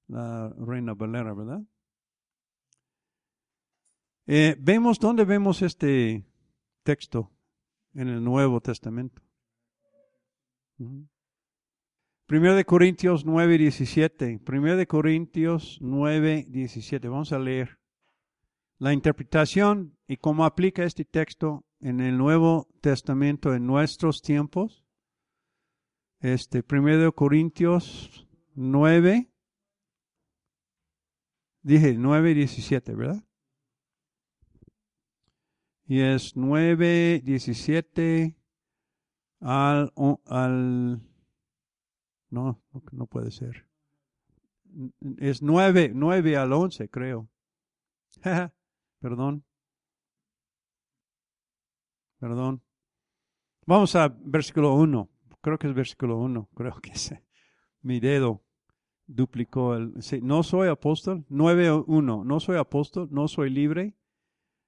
la 0.08 0.48
reina 0.58 0.94
Valera, 0.94 1.34
¿verdad? 1.34 1.62
Eh, 4.26 4.56
vemos, 4.58 4.98
¿dónde 4.98 5.24
vemos 5.24 5.62
este 5.62 6.24
texto? 6.82 7.30
En 7.94 8.08
el 8.08 8.24
Nuevo 8.24 8.60
Testamento. 8.60 9.22
Primero 12.26 12.54
de 12.54 12.64
Corintios 12.64 13.24
9, 13.24 13.58
17. 13.58 14.40
Primero 14.44 14.76
de 14.76 14.87
Corintios 14.87 15.78
9, 15.80 16.46
17. 16.48 17.08
Vamos 17.08 17.32
a 17.32 17.38
leer 17.38 17.78
la 18.78 18.92
interpretación 18.92 19.96
y 20.06 20.16
cómo 20.16 20.44
aplica 20.44 20.85
este 20.85 21.04
texto 21.04 21.64
en 21.80 22.00
el 22.00 22.16
Nuevo 22.16 22.68
Testamento 22.80 23.54
en 23.54 23.66
nuestros 23.66 24.22
tiempos. 24.22 24.85
Este, 26.20 26.62
primero 26.62 27.02
de 27.02 27.12
Corintios 27.12 28.28
9, 28.54 29.30
dije 31.62 31.94
9, 31.98 32.35
17, 32.35 32.94
¿verdad? 32.94 33.24
y 35.92 36.00
es 36.00 36.37
9, 36.37 37.20
17 37.22 38.35
al, 39.40 39.92
al 40.24 41.02
no, 42.33 42.62
no 42.92 43.07
puede 43.07 43.31
ser. 43.31 43.66
Es 45.18 45.42
9, 45.42 45.92
9 45.95 46.37
al 46.37 46.53
11, 46.53 46.88
creo. 46.88 47.29
Perdón. 49.01 49.45
Perdón. 52.18 52.62
Vamos 53.66 53.95
a 53.97 54.09
versículo 54.09 54.75
1. 54.75 55.09
Creo 55.40 55.59
que 55.59 55.68
es 55.68 55.75
versículo 55.75 56.18
1. 56.18 56.49
Creo 56.55 56.81
que 56.81 56.92
es. 56.92 57.14
Mi 57.83 58.01
dedo 58.01 58.42
duplicó 59.07 59.75
el. 59.75 59.95
No 60.23 60.42
soy 60.42 60.68
apóstol. 60.68 61.25
9.1. 61.29 62.25
No 62.25 62.40
soy 62.40 62.57
apóstol. 62.57 63.09
No 63.11 63.29
soy 63.29 63.51
libre 63.51 63.97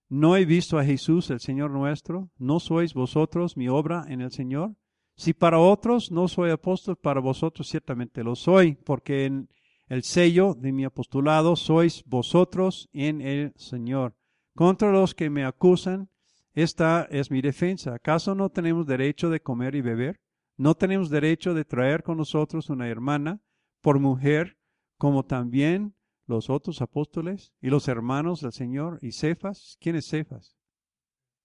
¿No 0.08 0.36
he 0.36 0.44
visto 0.44 0.78
a 0.78 0.84
Jesús, 0.84 1.30
el 1.30 1.40
Señor 1.40 1.70
nuestro? 1.70 2.30
¿No 2.38 2.60
sois 2.60 2.94
vosotros 2.94 3.56
mi 3.56 3.68
obra 3.68 4.04
en 4.06 4.20
el 4.20 4.30
Señor? 4.30 4.76
Si 5.16 5.32
para 5.32 5.58
otros 5.58 6.10
no 6.10 6.28
soy 6.28 6.50
apóstol, 6.50 6.96
para 6.96 7.20
vosotros 7.20 7.68
ciertamente 7.68 8.24
lo 8.24 8.34
soy, 8.34 8.74
porque 8.74 9.26
en 9.26 9.48
el 9.88 10.02
sello 10.02 10.54
de 10.54 10.72
mi 10.72 10.84
apostolado 10.84 11.56
sois 11.56 12.02
vosotros 12.04 12.88
en 12.92 13.20
el 13.20 13.52
Señor. 13.56 14.16
Contra 14.54 14.90
los 14.90 15.14
que 15.14 15.30
me 15.30 15.44
acusan, 15.44 16.08
esta 16.52 17.06
es 17.10 17.30
mi 17.30 17.40
defensa. 17.42 17.94
¿Acaso 17.94 18.34
no 18.34 18.50
tenemos 18.50 18.86
derecho 18.86 19.30
de 19.30 19.40
comer 19.40 19.74
y 19.74 19.82
beber? 19.82 20.20
¿No 20.56 20.74
tenemos 20.74 21.10
derecho 21.10 21.54
de 21.54 21.64
traer 21.64 22.02
con 22.02 22.16
nosotros 22.16 22.70
una 22.70 22.88
hermana 22.88 23.40
por 23.80 23.98
mujer, 23.98 24.56
como 24.96 25.24
también 25.24 25.94
los 26.26 26.48
otros 26.50 26.80
apóstoles 26.80 27.52
y 27.60 27.68
los 27.68 27.88
hermanos 27.88 28.40
del 28.40 28.52
Señor 28.52 28.98
y 29.02 29.12
Cefas. 29.12 29.76
¿Quién 29.80 29.96
es 29.96 30.08
Cefas? 30.08 30.56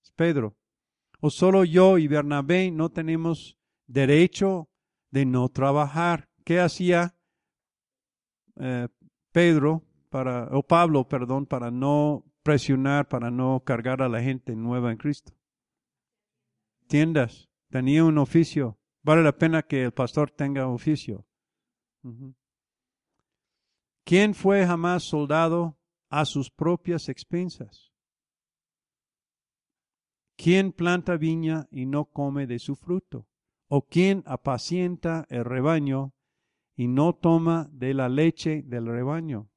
Es 0.02 0.12
Pedro. 0.12 0.56
O 1.20 1.30
solo 1.30 1.66
yo 1.66 1.98
y 1.98 2.08
Bernabé 2.08 2.72
no 2.72 2.90
tenemos 2.90 3.58
derecho 3.90 4.70
de 5.12 5.26
no 5.26 5.50
trabajar. 5.50 6.30
¿Qué 6.46 6.60
hacía 6.60 7.16
eh, 8.56 8.88
Pedro 9.32 9.84
para, 10.10 10.48
o 10.52 10.64
Pablo, 10.64 11.08
perdón, 11.08 11.46
para 11.46 11.72
no 11.72 12.24
presionar, 12.44 13.08
para 13.10 13.30
no 13.30 13.62
cargar 13.66 14.02
a 14.02 14.10
la 14.10 14.22
gente 14.22 14.56
nueva 14.56 14.92
en 14.92 14.98
Cristo? 14.98 15.34
Tiendas, 16.88 17.50
tenía 17.70 18.06
un 18.06 18.18
oficio. 18.18 18.80
Vale 19.02 19.24
la 19.24 19.38
pena 19.38 19.64
que 19.64 19.84
el 19.84 19.92
pastor 19.92 20.32
tenga 20.32 20.68
oficio. 20.68 21.26
¿Quién 24.04 24.34
fue 24.34 24.66
jamás 24.66 25.04
soldado 25.04 25.78
a 26.10 26.26
sus 26.26 26.50
propias 26.50 27.10
expensas? 27.10 27.92
¿Quién 30.36 30.72
planta 30.72 31.18
viña 31.18 31.68
y 31.70 31.86
no 31.86 32.06
come 32.06 32.48
de 32.48 32.60
su 32.60 32.76
fruto? 32.76 33.28
¿O 33.72 33.84
quién 33.88 34.24
apacienta 34.26 35.28
el 35.30 35.46
rebaño 35.46 36.14
y 36.76 36.88
no 36.88 37.14
toma 37.14 37.70
de 37.72 37.94
la 37.94 38.10
leche 38.10 38.64
del 38.64 38.88
rebaño? 38.88 39.48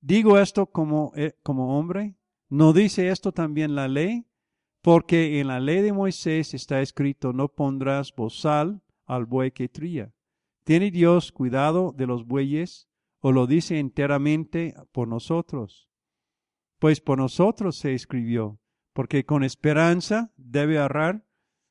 Digo 0.00 0.38
esto 0.38 0.66
como, 0.66 1.12
eh, 1.16 1.34
como 1.42 1.76
hombre. 1.76 2.14
¿No 2.48 2.72
dice 2.72 3.08
esto 3.08 3.32
también 3.32 3.74
la 3.74 3.88
ley? 3.88 4.26
Porque 4.80 5.40
en 5.40 5.48
la 5.48 5.58
ley 5.58 5.82
de 5.82 5.92
Moisés 5.92 6.54
está 6.54 6.82
escrito, 6.82 7.32
no 7.32 7.48
pondrás 7.48 8.14
bozal 8.14 8.80
al 9.06 9.26
buey 9.26 9.50
que 9.50 9.68
tría. 9.68 10.14
¿Tiene 10.62 10.92
Dios 10.92 11.32
cuidado 11.32 11.92
de 11.96 12.06
los 12.06 12.24
bueyes 12.24 12.88
o 13.18 13.32
lo 13.32 13.48
dice 13.48 13.80
enteramente 13.80 14.74
por 14.92 15.08
nosotros? 15.08 15.88
Pues 16.78 17.00
por 17.00 17.18
nosotros 17.18 17.76
se 17.76 17.92
escribió, 17.94 18.60
porque 18.92 19.24
con 19.24 19.42
esperanza 19.42 20.32
debe 20.36 20.78
arar, 20.78 21.24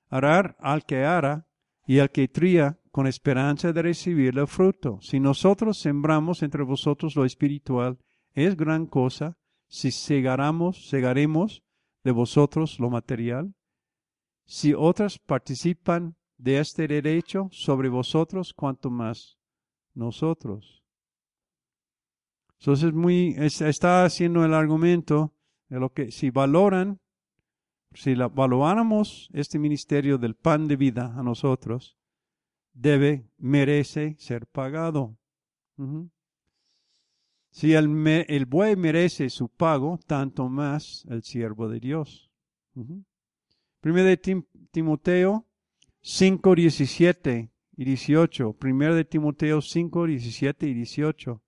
arar 0.10 0.58
al 0.60 0.86
que 0.86 1.06
ara 1.06 1.48
y 1.92 2.00
al 2.00 2.10
que 2.10 2.30
tría 2.30 2.80
con 2.94 3.06
esperanza 3.06 3.74
de 3.74 3.82
recibir 3.82 4.40
el 4.40 4.48
fruto. 4.48 5.00
Si 5.02 5.20
nosotros 5.20 5.78
sembramos 5.78 6.42
entre 6.42 6.64
vosotros 6.64 7.18
lo 7.18 7.26
espiritual, 7.26 8.00
es 8.32 8.56
gran 8.56 8.86
cosa 8.86 9.38
si 9.68 9.92
segaramos, 9.92 10.88
segaremos 10.88 11.64
de 12.06 12.12
vosotros 12.12 12.80
lo 12.80 12.90
material? 12.90 13.54
Si 14.46 14.74
otras 14.74 15.20
participan 15.20 16.16
de 16.38 16.60
este 16.60 16.88
derecho 16.88 17.50
sobre 17.52 17.90
vosotros, 17.90 18.54
cuanto 18.54 18.90
más 18.90 19.38
nosotros. 19.94 20.86
Entonces, 22.62 22.94
muy, 22.94 23.36
está 23.38 24.06
haciendo 24.06 24.46
el 24.46 24.54
argumento 24.54 25.36
de 25.68 25.82
lo 25.82 25.92
que 25.92 26.10
si 26.10 26.30
valoran, 26.30 27.01
si 27.94 28.16
la, 28.16 28.28
valoráramos 28.28 29.30
este 29.34 29.60
ministerio 29.60 30.18
del 30.18 30.36
pan 30.36 30.68
de 30.68 30.76
vida 30.76 31.14
a 31.18 31.24
nosotros, 31.24 31.98
debe, 32.74 33.30
merece 33.38 34.16
ser 34.18 34.48
pagado. 34.48 35.18
Si 37.50 37.74
el, 37.74 38.08
el, 38.28 38.46
buey 38.46 38.76
merece 38.76 39.30
su 39.30 39.50
pago, 39.50 40.00
tanto 40.06 40.48
más 40.48 41.06
el 41.10 41.24
siervo 41.24 41.68
de 41.68 41.80
Dios. 41.80 42.32
Primero 43.82 44.08
de 44.08 44.44
Timoteo 44.72 45.46
5, 46.02 46.56
17 46.56 47.52
y 47.78 47.86
18. 47.86 48.54
Primero 48.54 48.96
de 48.96 49.06
Timoteo 49.06 49.62
5, 49.62 50.06
17 50.06 50.68
y 50.68 50.74
18. 50.74 51.42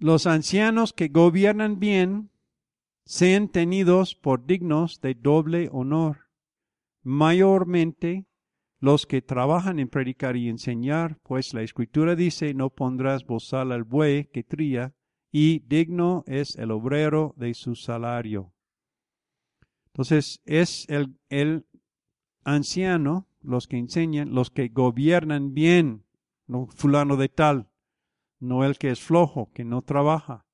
Los 0.00 0.26
ancianos 0.26 0.92
que 0.92 1.08
gobiernan 1.08 1.80
bien 1.80 2.30
sean 3.08 3.48
tenidos 3.48 4.14
por 4.14 4.44
dignos 4.44 5.00
de 5.00 5.14
doble 5.14 5.70
honor, 5.72 6.28
mayormente 7.02 8.26
los 8.80 9.06
que 9.06 9.22
trabajan 9.22 9.78
en 9.78 9.88
predicar 9.88 10.36
y 10.36 10.50
enseñar, 10.50 11.18
pues 11.22 11.54
la 11.54 11.62
escritura 11.62 12.16
dice, 12.16 12.52
no 12.52 12.68
pondrás 12.68 13.24
bozal 13.24 13.72
al 13.72 13.84
buey 13.84 14.26
que 14.26 14.42
tría, 14.42 14.94
y 15.32 15.60
digno 15.60 16.22
es 16.26 16.56
el 16.56 16.70
obrero 16.70 17.32
de 17.38 17.54
su 17.54 17.76
salario. 17.76 18.52
Entonces, 19.86 20.42
es 20.44 20.86
el, 20.90 21.18
el 21.30 21.66
anciano, 22.44 23.26
los 23.40 23.68
que 23.68 23.78
enseñan, 23.78 24.34
los 24.34 24.50
que 24.50 24.68
gobiernan 24.68 25.54
bien, 25.54 26.04
no 26.46 26.66
fulano 26.66 27.16
de 27.16 27.30
tal, 27.30 27.70
no 28.38 28.64
el 28.64 28.76
que 28.76 28.90
es 28.90 29.00
flojo, 29.00 29.50
que 29.54 29.64
no 29.64 29.80
trabaja. 29.80 30.44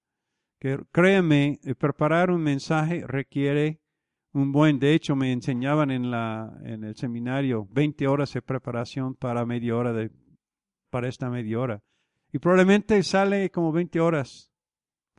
Que 0.65 0.79
créeme, 0.93 1.61
preparar 1.79 2.31
un 2.31 2.41
mensaje 2.41 3.07
requiere 3.07 3.83
un 4.33 4.51
buen, 4.51 4.79
de 4.79 4.95
hecho 4.95 5.15
me 5.15 5.31
enseñaban 5.31 5.91
en, 5.91 6.11
la, 6.11 6.59
en 6.65 6.85
el 6.85 6.97
seminario 6.97 7.69
20 7.71 8.09
horas 8.09 8.33
de 8.33 8.41
preparación 8.41 9.15
para 9.15 9.45
media 9.45 9.77
hora 9.77 9.93
de, 9.93 10.11
para 10.89 11.11
esta 11.11 11.29
media 11.29 11.61
hora. 11.61 11.83
Y 12.33 12.39
probablemente 12.39 13.03
sale 13.03 13.51
como 13.51 13.73
20 13.73 14.01
horas, 14.01 14.51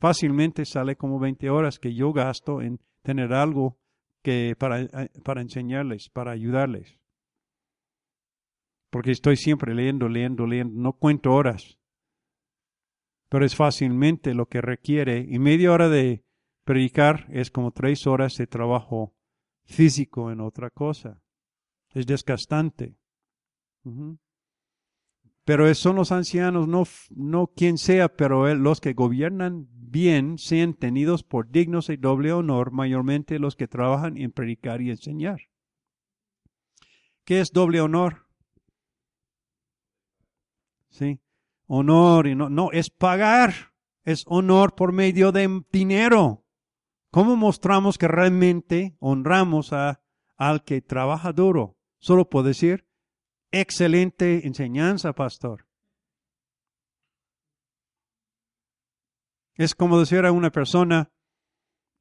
fácilmente 0.00 0.64
sale 0.64 0.96
como 0.96 1.20
20 1.20 1.48
horas 1.48 1.78
que 1.78 1.94
yo 1.94 2.12
gasto 2.12 2.60
en 2.60 2.80
tener 3.02 3.32
algo 3.32 3.78
que 4.22 4.56
para, 4.58 4.88
para 5.22 5.42
enseñarles, 5.42 6.08
para 6.08 6.32
ayudarles. 6.32 6.98
Porque 8.90 9.12
estoy 9.12 9.36
siempre 9.36 9.76
leyendo, 9.76 10.08
leyendo, 10.08 10.44
leyendo, 10.44 10.74
no 10.74 10.94
cuento 10.94 11.30
horas. 11.30 11.78
Pero 13.28 13.44
es 13.44 13.56
fácilmente 13.56 14.34
lo 14.34 14.46
que 14.46 14.60
requiere. 14.60 15.26
Y 15.28 15.38
media 15.38 15.72
hora 15.72 15.88
de 15.88 16.24
Predicar 16.64 17.26
es 17.30 17.52
como 17.52 17.70
tres 17.70 18.08
horas 18.08 18.36
de 18.36 18.48
trabajo 18.48 19.14
físico 19.64 20.32
en 20.32 20.40
otra 20.40 20.70
cosa. 20.70 21.22
Es 21.94 22.06
desgastante. 22.06 22.96
Pero 25.44 25.72
son 25.76 25.94
los 25.94 26.10
ancianos, 26.10 26.66
no, 26.66 26.82
no 27.10 27.46
quien 27.54 27.78
sea, 27.78 28.08
pero 28.08 28.52
los 28.56 28.80
que 28.80 28.94
gobiernan 28.94 29.68
bien, 29.70 30.38
sean 30.38 30.74
tenidos 30.74 31.22
por 31.22 31.48
dignos 31.48 31.86
de 31.86 31.96
doble 31.96 32.32
honor, 32.32 32.72
mayormente 32.72 33.38
los 33.38 33.54
que 33.54 33.68
trabajan 33.68 34.16
en 34.16 34.32
predicar 34.32 34.82
y 34.82 34.90
enseñar. 34.90 35.42
¿Qué 37.24 37.40
es 37.40 37.52
doble 37.52 37.80
honor? 37.80 38.26
Sí, 40.90 41.20
honor 41.66 42.26
y 42.26 42.34
no, 42.34 42.48
no, 42.48 42.70
es 42.72 42.90
pagar, 42.90 43.72
es 44.04 44.24
honor 44.26 44.74
por 44.74 44.92
medio 44.92 45.32
de 45.32 45.62
dinero. 45.70 46.44
¿Cómo 47.10 47.36
mostramos 47.36 47.98
que 47.98 48.08
realmente 48.08 48.96
honramos 49.00 49.72
a, 49.72 50.02
al 50.36 50.64
que 50.64 50.82
trabaja 50.82 51.32
duro? 51.32 51.78
Solo 51.98 52.28
puedo 52.28 52.46
decir, 52.46 52.86
excelente 53.50 54.46
enseñanza, 54.46 55.12
pastor. 55.12 55.66
Es 59.54 59.74
como 59.74 59.98
decir 59.98 60.26
a 60.26 60.32
una 60.32 60.50
persona 60.50 61.10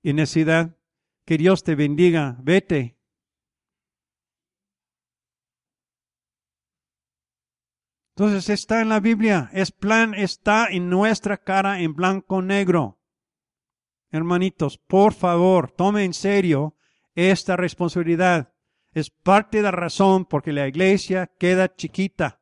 en 0.04 0.18
necesidad, 0.18 0.78
que 1.26 1.38
Dios 1.38 1.64
te 1.64 1.76
bendiga, 1.76 2.38
vete. 2.44 3.00
Entonces 8.18 8.48
está 8.48 8.82
en 8.82 8.88
la 8.88 9.02
Biblia, 9.02 9.50
es 9.52 9.74
plan, 9.74 10.14
está 10.14 10.68
en 10.68 10.90
nuestra 10.90 11.36
cara 11.36 11.82
en 11.82 11.94
blanco 11.94 12.42
negro. 12.42 12.98
Hermanitos, 14.10 14.78
por 14.78 15.14
favor, 15.14 15.70
tome 15.72 16.06
en 16.06 16.14
serio 16.14 16.78
esta 17.14 17.58
responsabilidad. 17.58 18.54
Es 18.94 19.10
parte 19.10 19.58
de 19.58 19.64
la 19.64 19.72
razón 19.72 20.24
porque 20.24 20.54
la 20.54 20.66
iglesia 20.66 21.28
queda 21.38 21.76
chiquita. 21.76 22.42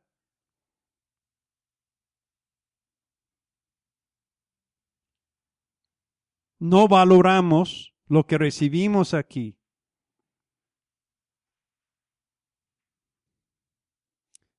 No 6.60 6.86
valoramos 6.86 7.96
lo 8.06 8.28
que 8.28 8.38
recibimos 8.38 9.12
aquí. 9.12 9.58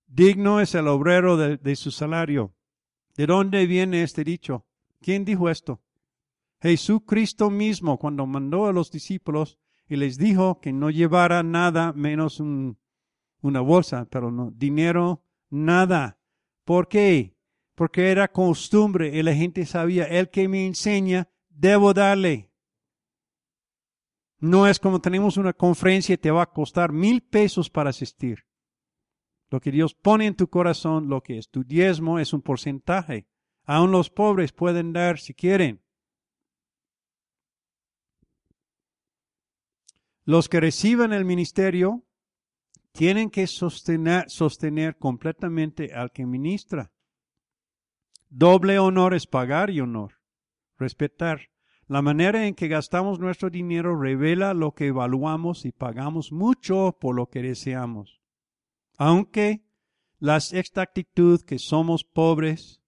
Digno 0.07 0.61
es 0.61 0.75
el 0.75 0.87
obrero 0.87 1.37
de, 1.37 1.75
su 1.75 1.91
salario. 1.91 2.53
¿De 3.15 3.25
dónde 3.25 3.65
viene 3.65 4.03
este 4.03 4.23
dicho? 4.23 4.65
¿Quién 5.01 5.25
dijo 5.25 5.49
esto? 5.49 5.81
Jesucristo 6.61 7.49
mismo 7.49 7.99
cuando 7.99 8.25
mandó 8.25 8.67
a 8.67 8.73
los 8.73 8.91
discípulos 8.91 9.59
y 9.87 9.97
les 9.97 10.17
dijo 10.17 10.59
que 10.59 10.73
no 10.73 10.89
llevara 10.89 11.43
nada 11.43 11.93
menos 11.93 12.39
una 12.39 13.61
bolsa, 13.61 14.07
pero 14.09 14.31
no 14.31 14.51
dinero, 14.51 15.23
nada. 15.49 16.19
¿Por 16.63 16.87
qué? 16.87 17.35
Porque 17.75 18.09
era 18.09 18.31
costumbre 18.31 19.15
y 19.15 19.21
la 19.21 19.33
gente 19.33 19.65
sabía, 19.65 20.05
el 20.05 20.29
que 20.29 20.47
me 20.47 20.65
enseña, 20.65 21.29
debo 21.49 21.93
darle. 21.93 22.51
No 24.39 24.67
es 24.67 24.79
como 24.79 25.01
tenemos 25.01 25.37
una 25.37 25.53
conferencia 25.53 26.13
y 26.13 26.17
te 26.17 26.31
va 26.31 26.43
a 26.43 26.51
costar 26.51 26.91
mil 26.91 27.21
pesos 27.21 27.69
para 27.69 27.89
asistir. 27.89 28.45
Lo 29.49 29.59
que 29.59 29.71
Dios 29.71 29.93
pone 29.93 30.25
en 30.25 30.35
tu 30.35 30.49
corazón, 30.49 31.07
lo 31.07 31.21
que 31.21 31.37
es 31.37 31.49
tu 31.49 31.63
diezmo, 31.63 32.19
es 32.19 32.33
un 32.33 32.41
porcentaje. 32.41 33.27
Aún 33.63 33.91
los 33.91 34.09
pobres 34.09 34.51
pueden 34.51 34.93
dar 34.93 35.19
si 35.19 35.33
quieren. 35.33 35.81
Los 40.23 40.49
que 40.49 40.59
reciban 40.59 41.13
el 41.13 41.25
ministerio 41.25 42.03
tienen 42.91 43.29
que 43.29 43.45
sostener, 43.45 44.29
sostener 44.29 44.97
completamente 44.97 45.93
al 45.93 46.11
que 46.11 46.25
ministra. 46.25 46.91
Doble 48.29 48.79
honor 48.79 49.13
es 49.13 49.27
pagar 49.27 49.69
y 49.69 49.81
honor. 49.81 50.19
Respetar. 50.77 51.49
La 51.87 52.01
manera 52.01 52.47
en 52.47 52.55
que 52.55 52.67
gastamos 52.67 53.19
nuestro 53.19 53.51
dinero 53.51 53.95
revela 53.95 54.55
lo 54.55 54.73
que 54.73 54.87
evaluamos 54.87 55.65
y 55.65 55.71
pagamos 55.71 56.31
mucho 56.31 56.97
por 56.99 57.15
lo 57.15 57.29
que 57.29 57.43
deseamos. 57.43 58.14
Aunque 58.97 59.65
la 60.19 60.37
exactitud 60.37 61.41
que 61.41 61.59
somos 61.59 62.03
pobres 62.03 62.81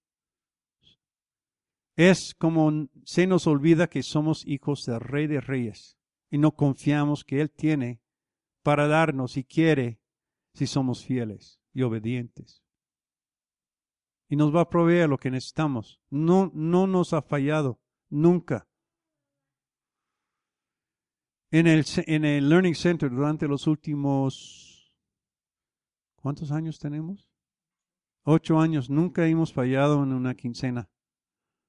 es 1.96 2.36
como 2.36 2.88
se 3.04 3.26
nos 3.28 3.48
olvida 3.48 3.90
que 3.90 4.04
somos 4.04 4.46
hijos 4.46 4.86
del 4.86 5.00
Rey 5.00 5.28
de 5.28 5.42
Reyes 5.42 5.98
y 6.30 6.38
no 6.38 6.56
confiamos 6.56 7.24
que 7.24 7.42
Él 7.42 7.50
tiene 7.50 8.02
para 8.64 8.88
darnos 8.88 9.38
y 9.38 9.44
quiere 9.44 10.00
si 10.54 10.68
somos 10.68 11.06
fieles 11.06 11.60
y 11.74 11.82
obedientes. 11.82 12.64
Y 14.30 14.36
nos 14.36 14.54
va 14.54 14.62
a 14.62 14.70
proveer 14.70 15.08
lo 15.10 15.18
que 15.18 15.32
necesitamos. 15.32 16.02
No, 16.10 16.52
no 16.54 16.86
nos 16.86 17.14
ha 17.14 17.22
fallado, 17.22 17.80
nunca. 18.10 18.68
En 21.50 21.66
el, 21.66 21.86
en 22.08 22.26
el 22.26 22.50
Learning 22.50 22.76
Center 22.76 23.10
durante 23.10 23.48
los 23.48 23.68
últimos, 23.68 24.77
¿cuántos 26.28 26.52
años 26.52 26.78
tenemos? 26.78 27.32
Ocho 28.24 28.60
años, 28.60 28.90
nunca 28.90 29.26
hemos 29.28 29.54
fallado 29.54 30.04
en 30.04 30.12
una 30.12 30.36
quincena. 30.36 30.90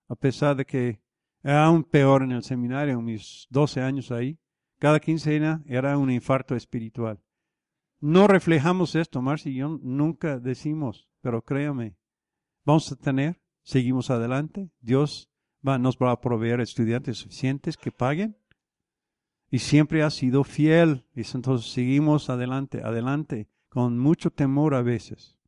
A 0.08 0.16
pesar 0.16 0.56
de 0.56 0.66
que 0.66 1.00
era 1.44 1.66
aún 1.66 1.84
peor 1.84 2.24
en 2.24 2.32
el 2.32 2.42
seminario, 2.42 3.00
mis 3.00 3.46
doce 3.50 3.82
años 3.82 4.10
ahí. 4.10 4.40
Cada 4.80 4.98
quincena 4.98 5.62
era 5.64 5.96
un 5.96 6.10
infarto 6.10 6.56
espiritual. 6.56 7.22
No 8.00 8.26
reflejamos 8.26 8.96
esto, 8.96 9.22
Marcia 9.22 9.52
y 9.52 9.58
yo 9.58 9.78
nunca 9.80 10.40
decimos, 10.40 11.08
pero 11.20 11.42
créame, 11.42 11.96
vamos 12.64 12.90
a 12.90 12.96
tener, 12.96 13.40
seguimos 13.62 14.10
adelante, 14.10 14.72
Dios 14.80 15.30
va, 15.64 15.78
nos 15.78 15.98
va 15.98 16.10
a 16.10 16.20
proveer 16.20 16.60
estudiantes 16.60 17.18
suficientes 17.18 17.76
que 17.76 17.92
paguen 17.92 18.36
y 19.52 19.60
siempre 19.60 20.02
ha 20.02 20.10
sido 20.10 20.42
fiel 20.42 21.06
y 21.14 21.20
entonces 21.32 21.70
seguimos 21.70 22.28
adelante, 22.28 22.82
adelante, 22.82 23.48
con 23.68 23.98
mucho 23.98 24.30
temor 24.30 24.74
a 24.74 24.82
veces. 24.82 25.38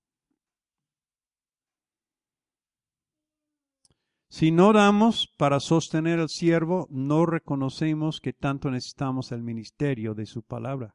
Si 4.29 4.53
no 4.53 4.73
damos 4.73 5.27
para 5.37 5.59
sostener 5.59 6.21
al 6.21 6.29
siervo, 6.29 6.87
no 6.89 7.27
reconocemos 7.27 8.21
que 8.21 8.33
tanto 8.33 8.71
necesitamos 8.71 9.33
el 9.33 9.43
ministerio 9.43 10.15
de 10.15 10.27
su 10.27 10.43
palabra. 10.43 10.95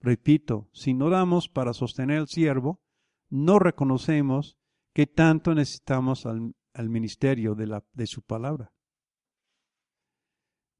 Repito, 0.00 0.68
si 0.72 0.94
no 0.94 1.10
damos 1.10 1.48
para 1.48 1.74
sostener 1.74 2.20
al 2.20 2.28
siervo, 2.28 2.80
no 3.28 3.58
reconocemos 3.58 4.58
que 4.94 5.06
tanto 5.06 5.54
necesitamos 5.54 6.26
al, 6.26 6.88
ministerio 6.88 7.54
de, 7.54 7.66
la, 7.66 7.84
de, 7.92 8.06
su 8.06 8.22
palabra. 8.22 8.72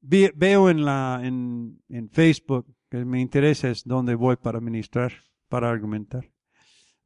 Veo 0.03 0.69
en, 0.69 0.85
la, 0.85 1.21
en, 1.23 1.83
en 1.89 2.11
Facebook 2.11 2.67
que 2.91 3.05
me 3.05 3.21
interesa 3.21 3.71
es 3.71 3.85
dónde 3.85 4.15
voy 4.15 4.37
para 4.37 4.61
ministrar, 4.61 5.13
para 5.49 5.71
argumentar, 5.71 6.31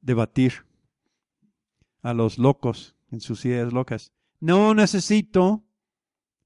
debatir 0.01 0.67
a 2.03 2.13
los 2.13 2.39
locos 2.39 2.97
en 3.11 3.21
sus 3.21 3.45
ideas 3.45 3.73
locas. 3.73 4.13
No 4.41 4.75
necesito 4.75 5.65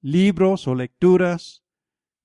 libros 0.02 0.66
o 0.68 0.74
lecturas 0.74 1.64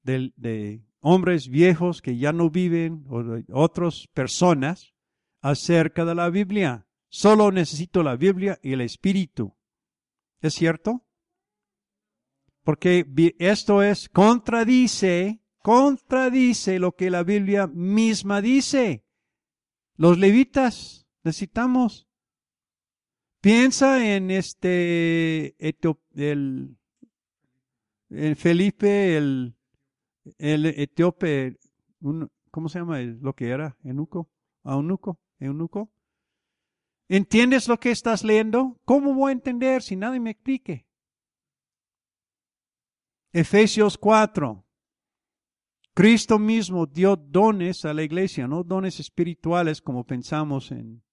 de, 0.04 0.34
de 0.36 0.84
hombres 1.00 1.48
viejos 1.48 2.02
que 2.02 2.18
ya 2.18 2.34
no 2.34 2.50
viven 2.50 3.06
o 3.10 3.24
de 3.24 3.46
otras 3.54 4.08
personas 4.14 4.94
acerca 5.42 6.04
de 6.04 6.16
la 6.16 6.30
Biblia. 6.30 6.88
Solo 7.10 7.52
necesito 7.52 8.04
la 8.04 8.16
Biblia 8.16 8.60
y 8.62 8.74
el 8.74 8.82
Espíritu. 8.82 9.56
¿Es 10.42 10.54
cierto? 10.54 11.05
Porque 12.66 13.06
esto 13.38 13.84
es, 13.84 14.10
contradice, 14.10 15.40
contradice 15.62 16.80
lo 16.80 16.96
que 16.96 17.12
la 17.12 17.22
Biblia 17.22 17.68
misma 17.68 18.42
dice. 18.42 19.06
Los 19.98 20.18
levitas 20.18 21.08
necesitamos. 21.24 22.08
Piensa 23.40 24.16
en 24.16 24.32
este, 24.32 25.56
el, 25.60 26.78
el 28.10 28.36
Felipe, 28.36 29.16
el, 29.16 29.56
el 30.40 30.66
etíope, 30.66 31.60
¿cómo 32.50 32.68
se 32.70 32.80
llama? 32.80 33.00
Lo 33.00 33.36
que 33.36 33.50
era, 33.50 33.78
eunuco, 33.84 34.32
eunuco, 34.64 35.20
eunuco. 35.38 35.92
¿Entiendes 37.10 37.68
lo 37.68 37.80
que 37.80 37.92
estás 37.92 38.24
leyendo? 38.24 38.82
¿Cómo 38.86 39.14
voy 39.14 39.30
a 39.30 39.34
entender 39.34 39.84
si 39.84 39.96
nadie 39.96 40.20
me 40.20 40.32
explique? 40.32 40.88
Efesios 43.36 43.98
4. 43.98 44.66
Cristo 45.94 46.40
mismo 46.40 46.86
dio 46.86 47.18
dones 47.18 47.84
a 47.84 47.94
la 47.94 48.02
iglesia, 48.02 48.48
no 48.48 48.64
dones 48.64 49.02
espirituales 49.02 49.82
como 49.82 50.06
pensamos 50.06 50.72
en, 50.72 51.04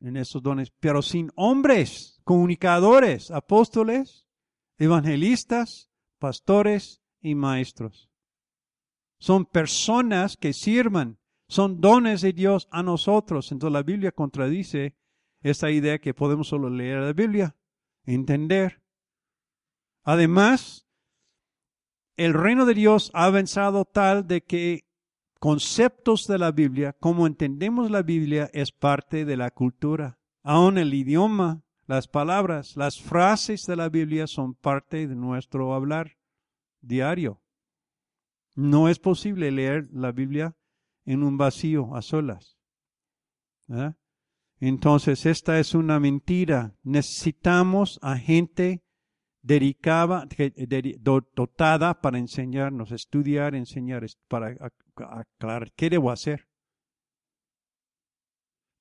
en 0.00 0.16
esos 0.16 0.42
dones, 0.42 0.72
pero 0.80 1.00
sin 1.00 1.30
hombres, 1.36 2.20
comunicadores, 2.24 3.30
apóstoles, 3.30 4.26
evangelistas, 4.78 5.92
pastores 6.18 7.00
y 7.20 7.36
maestros. 7.36 8.10
Son 9.20 9.46
personas 9.46 10.36
que 10.36 10.52
sirvan, 10.54 11.20
son 11.46 11.80
dones 11.80 12.22
de 12.22 12.32
Dios 12.32 12.66
a 12.72 12.82
nosotros. 12.82 13.52
Entonces 13.52 13.74
la 13.74 13.84
Biblia 13.84 14.10
contradice 14.10 14.96
esta 15.40 15.70
idea 15.70 16.00
que 16.00 16.14
podemos 16.14 16.48
solo 16.48 16.68
leer 16.68 16.98
la 16.98 17.12
Biblia, 17.12 17.54
entender. 18.06 18.82
Además, 20.02 20.83
el 22.16 22.34
reino 22.34 22.64
de 22.66 22.74
Dios 22.74 23.10
ha 23.14 23.24
avanzado 23.24 23.84
tal 23.84 24.26
de 24.26 24.42
que 24.42 24.84
conceptos 25.40 26.26
de 26.26 26.38
la 26.38 26.52
Biblia, 26.52 26.94
como 26.94 27.26
entendemos 27.26 27.90
la 27.90 28.02
Biblia, 28.02 28.50
es 28.52 28.72
parte 28.72 29.24
de 29.24 29.36
la 29.36 29.50
cultura. 29.50 30.18
Aún 30.42 30.78
el 30.78 30.94
idioma, 30.94 31.62
las 31.86 32.08
palabras, 32.08 32.76
las 32.76 33.00
frases 33.00 33.66
de 33.66 33.76
la 33.76 33.88
Biblia 33.88 34.26
son 34.26 34.54
parte 34.54 35.06
de 35.06 35.14
nuestro 35.14 35.74
hablar 35.74 36.16
diario. 36.80 37.42
No 38.54 38.88
es 38.88 38.98
posible 38.98 39.50
leer 39.50 39.88
la 39.92 40.12
Biblia 40.12 40.56
en 41.04 41.22
un 41.22 41.36
vacío 41.36 41.94
a 41.96 42.02
solas. 42.02 42.56
Entonces, 44.60 45.26
esta 45.26 45.58
es 45.58 45.74
una 45.74 45.98
mentira. 45.98 46.76
Necesitamos 46.82 47.98
a 48.02 48.16
gente 48.16 48.83
dedicada, 49.44 50.26
dotada 51.34 52.00
para 52.00 52.18
enseñarnos, 52.18 52.92
estudiar, 52.92 53.54
enseñar, 53.54 54.04
para 54.26 54.56
aclarar 54.96 55.70
qué 55.72 55.90
debo 55.90 56.10
hacer. 56.10 56.48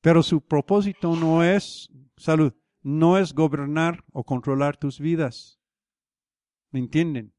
Pero 0.01 0.23
su 0.23 0.41
propósito 0.41 1.15
no 1.15 1.43
es, 1.43 1.89
salud, 2.17 2.53
no 2.81 3.17
es 3.17 3.33
gobernar 3.33 4.03
o 4.13 4.23
controlar 4.23 4.77
tus 4.77 4.99
vidas. 4.99 5.59
¿Me 6.71 6.79
entienden? 6.79 7.33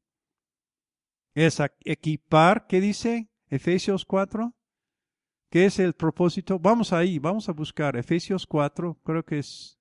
es 1.33 1.61
equipar, 1.83 2.65
¿qué 2.65 2.79
dice 2.79 3.29
Efesios 3.49 4.05
4? 4.05 4.55
¿Qué 5.49 5.65
es 5.65 5.79
el 5.79 5.93
propósito? 5.93 6.59
Vamos 6.59 6.93
ahí, 6.93 7.19
vamos 7.19 7.49
a 7.49 7.51
buscar 7.51 7.97
Efesios 7.97 8.47
4, 8.47 9.01
creo 9.03 9.23
que 9.25 9.39
es, 9.39 9.77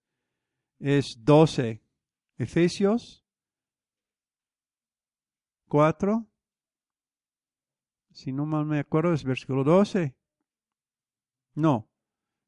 es 0.81 1.25
12. 1.25 1.81
Efesios 2.37 3.24
4, 5.75 6.25
si 8.13 8.31
no 8.31 8.47
mal 8.47 8.65
me 8.65 8.79
acuerdo, 8.79 9.13
es 9.13 9.25
versículo 9.25 9.65
12. 9.65 10.15
No, 11.57 11.91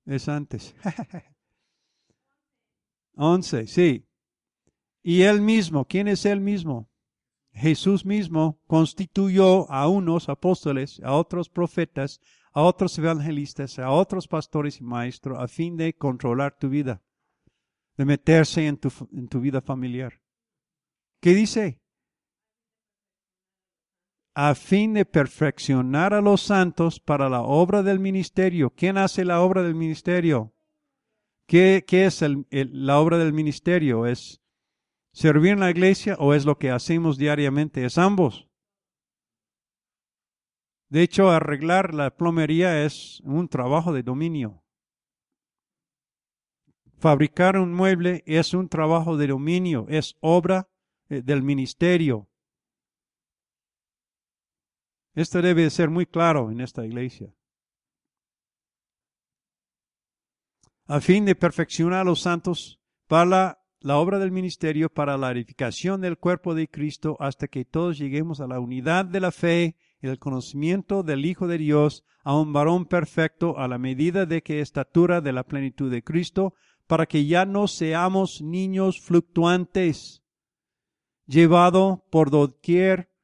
es 0.05 0.29
antes. 0.29 0.77
11, 3.17 3.67
sí. 3.67 4.07
Y 5.03 5.23
él 5.23 5.41
mismo, 5.41 5.87
¿quién 5.87 6.07
es 6.07 6.24
él 6.24 6.41
mismo? 6.41 6.89
Jesús 7.51 8.07
mismo 8.07 8.61
constituyó 8.68 9.68
a 9.72 9.89
unos 9.89 10.29
apóstoles, 10.29 11.01
a 11.03 11.14
otros 11.14 11.49
profetas, 11.49 12.20
a 12.53 12.62
otros 12.62 12.97
evangelistas, 12.97 13.81
a 13.81 13.91
otros 13.91 14.29
pastores 14.29 14.81
y 14.81 14.85
maestros, 14.85 15.37
a 15.41 15.49
fin 15.49 15.77
de 15.77 15.97
controlar 15.97 16.57
tu 16.57 16.68
vida, 16.68 17.03
de 17.97 18.05
meterse 18.05 18.68
en 18.68 18.77
tu, 18.77 18.93
en 19.11 19.27
tu 19.27 19.41
vida 19.41 19.61
familiar. 19.62 20.22
¿Qué 21.20 21.35
dice? 21.35 21.81
A 24.39 24.55
fin 24.55 24.93
de 24.93 25.07
perfeccionar 25.07 26.12
a 26.12 26.20
los 26.20 26.43
santos 26.43 27.01
para 27.01 27.30
la 27.30 27.41
obra 27.41 27.82
del 27.82 27.99
ministerio. 27.99 28.68
¿Quién 28.68 28.99
hace 28.99 29.24
la 29.24 29.41
obra 29.41 29.62
del 29.62 29.74
ministerio? 29.74 30.53
¿Qué, 31.47 31.82
es 31.89 32.22
la 32.51 33.01
obra 33.01 33.16
del 33.16 33.32
ministerio? 33.32 34.05
Es 34.05 34.43
servir 35.14 35.53
en 35.53 35.61
la 35.61 35.70
iglesia 35.70 36.16
o 36.18 36.34
es 36.34 36.45
lo 36.45 36.59
que 36.59 36.70
hacemos 36.70 37.16
diariamente? 37.16 37.87
Es 37.87 37.97
ambos. 37.97 38.47
De 40.91 41.01
hecho, 41.01 41.30
arreglar 41.30 41.95
la 41.95 42.14
plomería 42.14 42.84
es 42.84 43.22
un 43.24 43.49
trabajo 43.49 43.95
de 43.95 44.03
dominio. 44.03 44.62
Fabricar 46.99 47.57
un 47.57 47.72
mueble 47.72 48.22
es 48.26 48.53
un 48.53 48.68
trabajo 48.68 49.16
de 49.16 49.28
dominio, 49.28 49.87
es 49.89 50.14
obra 50.20 50.68
eh, 51.09 51.22
del 51.22 51.43
ministerio. 51.43 52.28
Esto 55.17 55.41
debe 55.41 55.71
ser 55.71 55.89
muy 55.89 56.05
claro 56.05 56.51
en 56.51 56.61
esta 56.61 56.85
iglesia. 56.85 57.35
A 60.87 61.01
fin 61.01 61.25
de 61.25 61.35
perfeccionar 61.35 62.01
a 62.01 62.05
los 62.05 62.21
santos 62.21 62.79
para 63.09 63.59
la, 63.81 63.97
obra 63.97 64.19
del 64.19 64.31
ministerio, 64.31 64.91
para 64.91 65.17
la 65.17 65.31
edificación 65.33 66.03
del 66.03 66.19
cuerpo 66.19 66.55
de 66.55 66.69
Cristo, 66.69 67.17
hasta 67.19 67.49
que 67.49 67.64
todos 67.64 67.97
lleguemos 67.97 68.41
a 68.41 68.47
la 68.47 68.61
unidad 68.61 69.07
de 69.07 69.21
la 69.21 69.33
fe 69.33 69.77
y 70.03 70.07
el 70.07 70.19
conocimiento 70.19 71.03
del 71.03 71.25
Hijo 71.25 71.49
de 71.49 71.57
Dios, 71.57 72.05
a 72.23 72.39
un 72.39 72.53
varón 72.53 72.85
perfecto, 72.85 73.59
a 73.59 73.69
la 73.69 73.79
medida 73.79 74.27
de 74.27 74.43
que 74.43 74.61
estatura 74.61 75.23
de 75.23 75.33
la 75.33 75.45
plenitud 75.45 75.91
de 75.91 76.05
Cristo, 76.05 76.53
para 76.87 77.07
que 77.07 77.25
ya 77.25 77.47
no 77.47 77.69
seamos 77.69 78.43
niños 78.43 79.01
fluctuantes, 79.01 80.23
llevado 81.27 82.05
por 82.11 82.31
doquier 82.31 83.16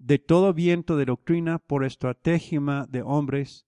de 0.00 0.18
todo 0.18 0.54
viento 0.54 0.96
de 0.96 1.04
doctrina 1.04 1.58
por 1.58 1.84
estrategia 1.84 2.86
de 2.88 3.02
hombres 3.02 3.66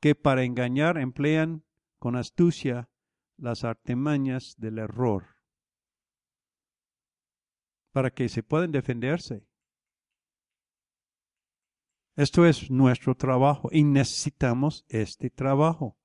que 0.00 0.16
para 0.16 0.42
engañar 0.42 0.98
emplean 0.98 1.64
con 2.00 2.16
astucia 2.16 2.90
las 3.36 3.62
artimañas 3.62 4.56
del 4.58 4.78
error, 4.78 5.36
para 7.92 8.10
que 8.10 8.28
se 8.28 8.42
puedan 8.42 8.72
defenderse. 8.72 9.46
Esto 12.16 12.44
es 12.44 12.68
nuestro 12.68 13.14
trabajo 13.14 13.68
y 13.70 13.84
necesitamos 13.84 14.84
este 14.88 15.30
trabajo. 15.30 15.96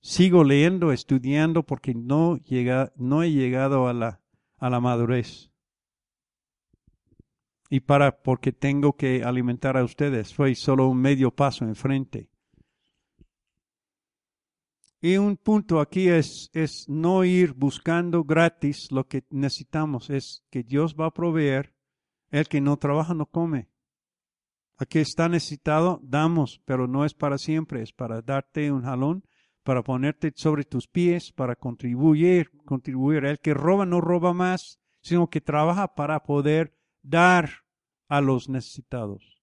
Sigo 0.00 0.44
leyendo, 0.44 0.92
estudiando 0.92 1.64
porque 1.64 1.92
no, 1.92 2.36
llega, 2.36 2.92
no 2.94 3.24
he 3.24 3.32
llegado 3.32 3.88
a 3.88 3.92
la, 3.92 4.22
a 4.58 4.70
la 4.70 4.80
madurez. 4.80 5.50
Y 7.68 7.80
para, 7.80 8.22
porque 8.22 8.52
tengo 8.52 8.96
que 8.96 9.22
alimentar 9.24 9.76
a 9.76 9.84
ustedes, 9.84 10.34
fue 10.34 10.54
solo 10.54 10.88
un 10.88 10.98
medio 10.98 11.30
paso 11.30 11.64
enfrente. 11.64 12.28
Y 15.00 15.16
un 15.18 15.36
punto 15.36 15.80
aquí 15.80 16.08
es, 16.08 16.50
es 16.52 16.86
no 16.88 17.24
ir 17.24 17.52
buscando 17.52 18.24
gratis 18.24 18.90
lo 18.90 19.06
que 19.06 19.24
necesitamos, 19.30 20.10
es 20.10 20.44
que 20.50 20.62
Dios 20.62 20.96
va 20.98 21.06
a 21.06 21.14
proveer. 21.14 21.74
El 22.30 22.48
que 22.48 22.60
no 22.60 22.76
trabaja 22.76 23.14
no 23.14 23.26
come. 23.26 23.68
Aquí 24.78 24.98
está 24.98 25.28
necesitado, 25.28 26.00
damos, 26.02 26.60
pero 26.64 26.88
no 26.88 27.04
es 27.04 27.14
para 27.14 27.38
siempre, 27.38 27.82
es 27.82 27.92
para 27.92 28.20
darte 28.20 28.72
un 28.72 28.82
jalón 28.82 29.24
para 29.66 29.82
ponerte 29.82 30.32
sobre 30.36 30.62
tus 30.62 30.86
pies, 30.86 31.32
para 31.32 31.56
contribuir, 31.56 32.52
contribuir. 32.64 33.24
El 33.24 33.40
que 33.40 33.52
roba 33.52 33.84
no 33.84 34.00
roba 34.00 34.32
más, 34.32 34.78
sino 35.00 35.28
que 35.28 35.40
trabaja 35.40 35.96
para 35.96 36.22
poder 36.22 36.75
dar 37.08 37.50
a 38.08 38.20
los 38.20 38.48
necesitados. 38.48 39.42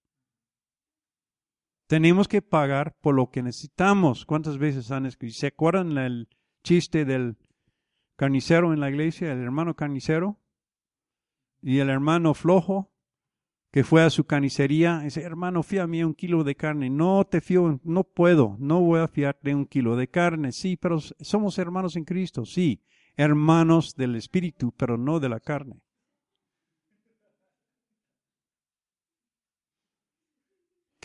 Tenemos 1.86 2.28
que 2.28 2.42
pagar 2.42 2.96
por 3.00 3.14
lo 3.14 3.30
que 3.30 3.42
necesitamos. 3.42 4.24
¿Cuántas 4.24 4.58
veces 4.58 4.90
han 4.90 5.06
escrito? 5.06 5.34
¿Se 5.34 5.48
acuerdan 5.48 5.96
el 5.98 6.28
chiste 6.62 7.04
del 7.04 7.36
carnicero 8.16 8.72
en 8.72 8.80
la 8.80 8.90
iglesia, 8.90 9.32
el 9.32 9.42
hermano 9.42 9.74
carnicero? 9.74 10.40
Y 11.60 11.78
el 11.78 11.90
hermano 11.90 12.34
flojo 12.34 12.90
que 13.70 13.82
fue 13.82 14.04
a 14.04 14.10
su 14.10 14.24
carnicería, 14.24 15.00
dice, 15.00 15.22
hermano, 15.22 15.64
fía 15.64 15.82
a 15.82 15.86
mí 15.88 16.04
un 16.04 16.14
kilo 16.14 16.44
de 16.44 16.54
carne. 16.54 16.90
No 16.90 17.24
te 17.24 17.40
fío, 17.40 17.80
no 17.82 18.04
puedo, 18.04 18.56
no 18.60 18.80
voy 18.80 19.00
a 19.00 19.08
fiarte 19.08 19.52
un 19.52 19.66
kilo 19.66 19.96
de 19.96 20.06
carne. 20.06 20.52
Sí, 20.52 20.76
pero 20.76 21.00
somos 21.00 21.58
hermanos 21.58 21.96
en 21.96 22.04
Cristo, 22.04 22.44
sí, 22.44 22.84
hermanos 23.16 23.96
del 23.96 24.14
Espíritu, 24.14 24.72
pero 24.76 24.96
no 24.96 25.18
de 25.18 25.28
la 25.28 25.40
carne. 25.40 25.83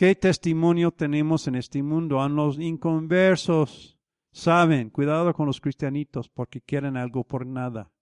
¿Qué 0.00 0.14
testimonio 0.14 0.92
tenemos 0.92 1.46
en 1.46 1.56
este 1.56 1.82
mundo? 1.82 2.22
A 2.22 2.28
los 2.30 2.58
inconversos 2.58 3.98
saben, 4.32 4.88
cuidado 4.88 5.34
con 5.34 5.44
los 5.44 5.60
cristianitos 5.60 6.30
porque 6.30 6.62
quieren 6.62 6.96
algo 6.96 7.22
por 7.22 7.44
nada. 7.44 7.92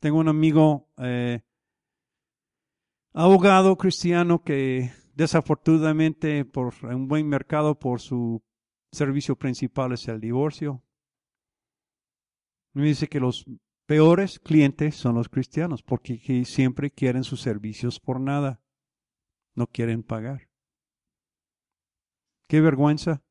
Tengo 0.00 0.18
un 0.18 0.26
amigo 0.26 0.88
eh, 0.96 1.40
abogado 3.12 3.78
cristiano 3.78 4.42
que 4.42 4.90
desafortunadamente 5.14 6.44
por 6.44 6.74
un 6.82 7.06
buen 7.06 7.28
mercado 7.28 7.78
por 7.78 8.00
su 8.00 8.42
servicio 8.90 9.36
principal 9.36 9.92
es 9.92 10.08
el 10.08 10.20
divorcio. 10.20 10.82
Me 12.72 12.86
dice 12.86 13.06
que 13.06 13.20
los 13.20 13.46
peores 13.86 14.40
clientes 14.40 14.96
son 14.96 15.14
los 15.14 15.28
cristianos 15.28 15.84
porque 15.84 16.44
siempre 16.44 16.90
quieren 16.90 17.22
sus 17.22 17.40
servicios 17.40 18.00
por 18.00 18.18
nada. 18.18 18.61
No 19.54 19.66
quieren 19.66 20.02
pagar. 20.02 20.48
Qué 22.48 22.60
vergüenza. 22.60 23.22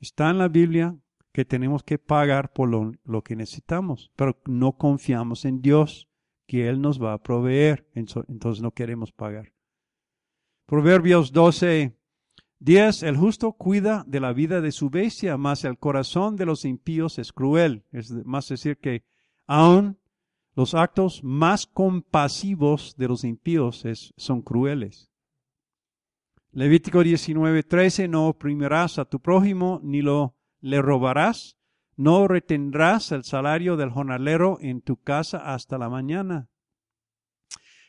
Está 0.00 0.30
en 0.30 0.38
la 0.38 0.48
Biblia 0.48 0.96
que 1.32 1.44
tenemos 1.44 1.82
que 1.82 1.98
pagar 1.98 2.52
por 2.52 2.68
lo, 2.68 2.92
lo 3.04 3.22
que 3.22 3.36
necesitamos, 3.36 4.10
pero 4.16 4.40
no 4.46 4.76
confiamos 4.78 5.44
en 5.44 5.60
Dios 5.60 6.08
que 6.46 6.68
Él 6.68 6.80
nos 6.80 7.02
va 7.02 7.12
a 7.12 7.22
proveer, 7.22 7.88
entonces 7.94 8.62
no 8.62 8.70
queremos 8.70 9.12
pagar. 9.12 9.52
Proverbios 10.66 11.32
12, 11.32 11.96
10, 12.58 13.02
el 13.02 13.16
justo 13.16 13.52
cuida 13.52 14.04
de 14.06 14.20
la 14.20 14.32
vida 14.32 14.60
de 14.60 14.72
su 14.72 14.90
bestia, 14.90 15.36
mas 15.36 15.64
el 15.64 15.78
corazón 15.78 16.36
de 16.36 16.46
los 16.46 16.64
impíos 16.64 17.18
es 17.18 17.32
cruel. 17.32 17.84
Es 17.92 18.10
más 18.24 18.48
decir 18.48 18.78
que 18.78 19.04
aún 19.46 19.98
los 20.54 20.74
actos 20.74 21.22
más 21.22 21.66
compasivos 21.66 22.96
de 22.96 23.08
los 23.08 23.24
impíos 23.24 23.84
son 24.16 24.42
crueles. 24.42 25.10
Levítico 26.56 27.02
19, 27.02 27.64
13, 27.64 28.08
no 28.08 28.28
oprimirás 28.28 28.98
a 28.98 29.04
tu 29.04 29.20
prójimo 29.20 29.78
ni 29.82 30.00
lo 30.00 30.38
le 30.60 30.80
robarás, 30.80 31.58
no 31.96 32.26
retendrás 32.28 33.12
el 33.12 33.24
salario 33.24 33.76
del 33.76 33.90
jornalero 33.90 34.56
en 34.62 34.80
tu 34.80 34.96
casa 34.96 35.52
hasta 35.52 35.76
la 35.76 35.90
mañana. 35.90 36.48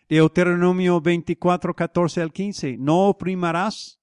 Deuteronomio 0.10 1.00
24, 1.00 1.76
14 1.76 2.22
al 2.22 2.34
15. 2.34 2.76
No 2.78 3.08
oprimarás 3.08 4.02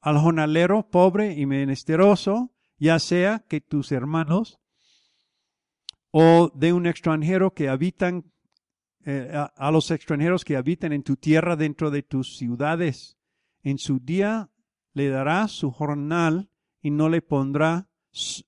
al 0.00 0.18
jornalero 0.18 0.88
pobre 0.90 1.34
y 1.34 1.46
menesteroso, 1.46 2.52
ya 2.78 2.98
sea 2.98 3.44
que 3.48 3.60
tus 3.60 3.92
hermanos 3.92 4.58
o 6.10 6.50
de 6.56 6.72
un 6.72 6.88
extranjero 6.88 7.54
que 7.54 7.68
habitan, 7.68 8.32
eh, 9.04 9.30
a 9.32 9.70
los 9.70 9.92
extranjeros 9.92 10.44
que 10.44 10.56
habitan 10.56 10.92
en 10.92 11.04
tu 11.04 11.14
tierra 11.14 11.54
dentro 11.54 11.92
de 11.92 12.02
tus 12.02 12.36
ciudades. 12.36 13.15
En 13.66 13.78
su 13.78 13.98
día 13.98 14.48
le 14.92 15.08
dará 15.08 15.48
su 15.48 15.72
jornal 15.72 16.52
y 16.80 16.92
no 16.92 17.08
le 17.08 17.20
pondrá 17.20 17.88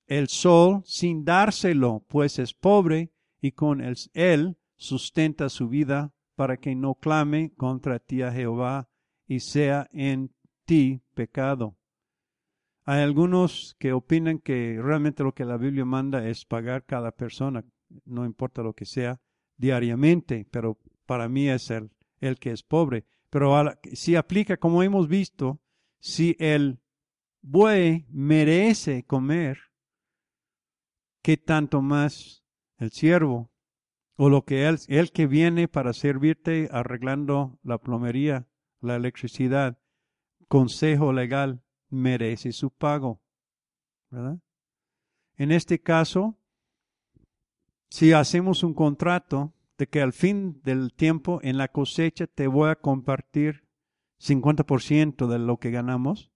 el 0.07 0.29
sol 0.29 0.83
sin 0.85 1.25
dárselo, 1.25 2.05
pues 2.07 2.39
es 2.39 2.55
pobre 2.55 3.11
y 3.41 3.51
con 3.51 3.81
él 3.81 4.57
sustenta 4.77 5.49
su 5.49 5.69
vida 5.69 6.15
para 6.37 6.59
que 6.59 6.77
no 6.77 6.95
clame 6.95 7.53
contra 7.57 7.99
ti 7.99 8.23
a 8.23 8.31
Jehová 8.31 8.91
y 9.27 9.41
sea 9.41 9.89
en 9.93 10.33
ti 10.65 11.03
pecado. 11.15 11.77
Hay 12.85 13.03
algunos 13.03 13.75
que 13.81 13.93
opinan 13.93 14.39
que 14.39 14.79
realmente 14.81 15.25
lo 15.25 15.35
que 15.35 15.45
la 15.45 15.57
Biblia 15.57 15.85
manda 15.85 16.29
es 16.29 16.45
pagar 16.45 16.85
cada 16.85 17.11
persona, 17.11 17.65
no 18.05 18.25
importa 18.25 18.63
lo 18.63 18.73
que 18.73 18.85
sea, 18.85 19.21
diariamente, 19.57 20.47
pero 20.49 20.79
para 21.07 21.29
mí 21.29 21.49
es 21.49 21.73
el, 21.73 21.91
el 22.21 22.39
que 22.39 22.53
es 22.53 22.63
pobre. 22.63 23.05
Pero 23.31 23.55
si 23.93 24.17
aplica, 24.17 24.57
como 24.57 24.83
hemos 24.83 25.09
visto, 25.09 25.61
si 26.01 26.37
el 26.39 26.81
buey 27.43 28.07
merece 28.11 29.05
comer, 29.05 29.59
¿qué 31.23 31.37
tanto 31.37 31.83
más 31.83 32.45
el 32.79 32.91
siervo? 32.91 33.51
O 34.17 34.29
lo 34.29 34.45
que 34.45 34.67
él, 34.67 34.79
el 34.89 35.13
que 35.13 35.27
viene 35.27 35.69
para 35.69 35.93
servirte 35.93 36.69
arreglando 36.73 37.59
la 37.63 37.79
plomería, 37.79 38.49
la 38.81 38.97
electricidad, 38.97 39.79
consejo 40.49 41.13
legal, 41.13 41.63
merece 41.91 42.53
su 42.53 42.71
pago. 42.71 43.21
En 45.37 45.53
este 45.53 45.81
caso, 45.81 46.37
si 47.91 48.13
hacemos 48.13 48.63
un 48.63 48.75
contrato 48.75 49.55
de 49.79 49.87
que 49.87 50.03
al 50.03 50.13
fin 50.13 50.61
del 50.65 50.93
tiempo 50.93 51.41
en 51.43 51.57
la 51.57 51.69
cosecha 51.69 52.27
te 52.27 52.49
voy 52.49 52.69
a 52.69 52.77
compartir 52.77 53.65
50% 54.21 55.29
de 55.29 55.39
lo 55.39 55.59
que 55.59 55.71
ganamos, 55.71 56.33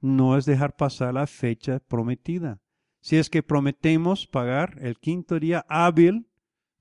no 0.00 0.36
es 0.36 0.46
dejar 0.46 0.76
pasar 0.76 1.14
la 1.14 1.26
fecha 1.26 1.80
prometida. 1.80 2.60
Si 3.00 3.16
es 3.16 3.28
que 3.30 3.42
prometemos 3.42 4.26
pagar 4.26 4.78
el 4.80 4.98
quinto 4.98 5.38
día 5.38 5.64
hábil 5.68 6.26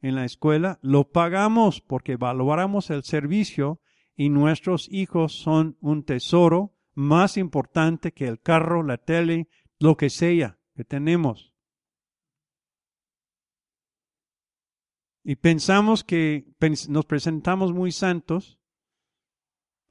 en 0.02 0.16
la 0.16 0.26
escuela, 0.26 0.80
lo 0.82 1.12
pagamos 1.12 1.82
porque 1.82 2.16
valoramos 2.16 2.90
el 2.90 3.04
servicio 3.04 3.82
y 4.16 4.30
nuestros 4.30 4.88
hijos 4.92 5.34
son 5.34 5.78
un 5.82 6.04
tesoro 6.04 6.74
más 6.94 7.38
importante 7.38 8.14
que 8.14 8.28
el 8.28 8.40
carro, 8.42 8.84
la 8.84 8.98
tele, 8.98 9.50
lo 9.80 9.98
que 9.98 10.10
sea 10.10 10.60
que 10.76 10.86
tenemos. 10.86 11.54
Y 15.24 15.36
pensamos 15.36 16.04
que 16.04 16.46
nos 16.88 17.06
presentamos 17.06 17.74
muy 17.74 17.92
santos. 17.92 18.60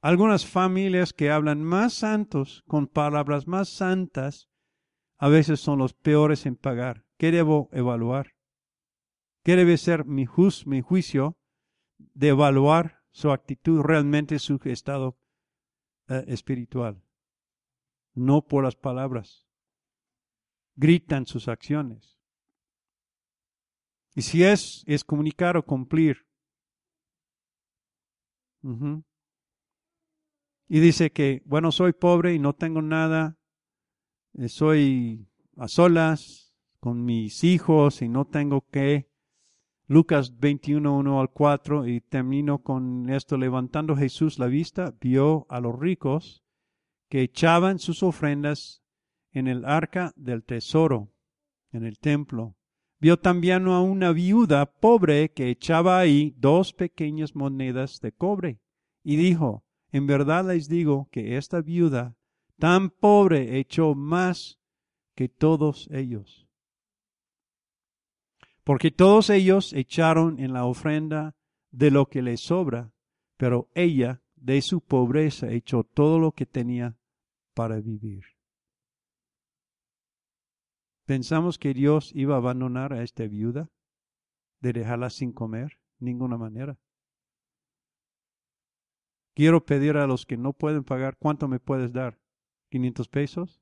Algunas 0.01 0.45
familias 0.45 1.13
que 1.13 1.29
hablan 1.29 1.61
más 1.61 1.93
santos, 1.93 2.63
con 2.67 2.87
palabras 2.87 3.47
más 3.47 3.69
santas, 3.69 4.49
a 5.17 5.27
veces 5.27 5.59
son 5.59 5.79
los 5.79 5.93
peores 5.93 6.45
en 6.45 6.55
pagar. 6.55 7.05
¿Qué 7.17 7.31
debo 7.31 7.69
evaluar? 7.73 8.35
¿Qué 9.43 9.55
debe 9.55 9.77
ser 9.77 10.05
mi, 10.05 10.25
juicio 10.25 11.37
de 11.97 12.29
evaluar 12.29 13.01
su 13.11 13.31
actitud, 13.31 13.81
realmente 13.81 14.39
su 14.39 14.59
estado 14.63 15.17
eh, 16.07 16.23
espiritual? 16.27 17.03
No 18.13 18.47
por 18.47 18.63
las 18.63 18.75
palabras. 18.75 19.45
Gritan 20.75 21.25
sus 21.25 21.49
acciones. 21.49 22.18
Y 24.19 24.21
si 24.21 24.43
es, 24.43 24.83
es 24.85 25.05
comunicar 25.05 25.55
o 25.55 25.63
cumplir. 25.63 26.27
Y 30.67 30.79
dice 30.81 31.13
que, 31.13 31.41
bueno, 31.45 31.71
soy 31.71 31.93
pobre 31.93 32.33
y 32.33 32.39
no 32.39 32.51
tengo 32.51 32.81
nada, 32.81 33.37
eh, 34.33 34.49
soy 34.49 35.25
a 35.55 35.69
solas 35.69 36.53
con 36.81 37.05
mis 37.05 37.45
hijos 37.45 38.01
y 38.01 38.09
no 38.09 38.25
tengo 38.25 38.67
que. 38.69 39.09
Lucas 39.87 40.37
21, 40.37 40.97
1 40.97 41.21
al 41.21 41.31
4, 41.31 41.87
y 41.87 42.01
termino 42.01 42.61
con 42.61 43.09
esto, 43.09 43.37
levantando 43.37 43.95
Jesús 43.95 44.37
la 44.37 44.47
vista, 44.47 44.93
vio 44.99 45.45
a 45.47 45.61
los 45.61 45.79
ricos 45.79 46.43
que 47.07 47.21
echaban 47.21 47.79
sus 47.79 48.03
ofrendas 48.03 48.83
en 49.31 49.47
el 49.47 49.63
arca 49.63 50.11
del 50.17 50.43
tesoro, 50.43 51.13
en 51.71 51.85
el 51.85 51.99
templo. 51.99 52.58
Vio 52.99 53.17
también 53.17 53.67
a 53.67 53.81
una 53.81 54.11
viuda 54.11 54.65
pobre 54.65 55.31
que 55.31 55.49
echaba 55.49 55.99
ahí 55.99 56.35
dos 56.37 56.73
pequeñas 56.73 57.35
monedas 57.35 58.01
de 58.01 58.11
cobre, 58.11 58.59
y 59.03 59.15
dijo, 59.15 59.63
en 59.91 60.05
verdad 60.05 60.45
les 60.45 60.67
digo 60.67 61.07
que 61.11 61.37
esta 61.37 61.61
viuda 61.61 62.15
tan 62.57 62.89
pobre 62.89 63.57
echó 63.57 63.95
más 63.95 64.59
que 65.15 65.29
todos 65.29 65.89
ellos. 65.91 66.47
Porque 68.63 68.91
todos 68.91 69.29
ellos 69.29 69.73
echaron 69.73 70.39
en 70.39 70.53
la 70.53 70.65
ofrenda 70.65 71.35
de 71.71 71.91
lo 71.91 72.07
que 72.07 72.21
les 72.21 72.41
sobra, 72.41 72.91
pero 73.37 73.69
ella 73.73 74.21
de 74.35 74.61
su 74.61 74.81
pobreza 74.81 75.49
echó 75.51 75.83
todo 75.83 76.19
lo 76.19 76.33
que 76.33 76.45
tenía 76.45 76.97
para 77.53 77.79
vivir. 77.79 78.38
¿Pensamos 81.09 81.57
que 81.57 81.73
Dios 81.73 82.11
iba 82.13 82.35
a 82.35 82.37
abandonar 82.37 82.93
a 82.93 83.01
esta 83.01 83.25
viuda? 83.25 83.71
¿De 84.59 84.73
dejarla 84.73 85.09
sin 85.09 85.31
comer? 85.31 85.79
Ninguna 85.97 86.37
manera. 86.37 86.77
Quiero 89.33 89.65
pedir 89.65 89.97
a 89.97 90.05
los 90.05 90.27
que 90.27 90.37
no 90.37 90.53
pueden 90.53 90.83
pagar, 90.83 91.17
¿cuánto 91.17 91.47
me 91.47 91.59
puedes 91.59 91.93
dar? 91.93 92.19
¿500 92.69 93.09
pesos? 93.09 93.59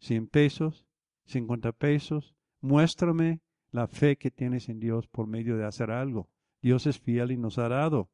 ¿100 0.00 0.30
pesos? 0.30 0.86
¿50 1.26 1.74
pesos? 1.74 2.34
Muéstrame 2.62 3.42
la 3.70 3.86
fe 3.86 4.16
que 4.16 4.30
tienes 4.30 4.70
en 4.70 4.80
Dios 4.80 5.06
por 5.06 5.26
medio 5.26 5.58
de 5.58 5.66
hacer 5.66 5.90
algo. 5.90 6.30
Dios 6.62 6.86
es 6.86 6.98
fiel 6.98 7.30
y 7.30 7.36
nos 7.36 7.58
ha 7.58 7.68
dado. 7.68 8.08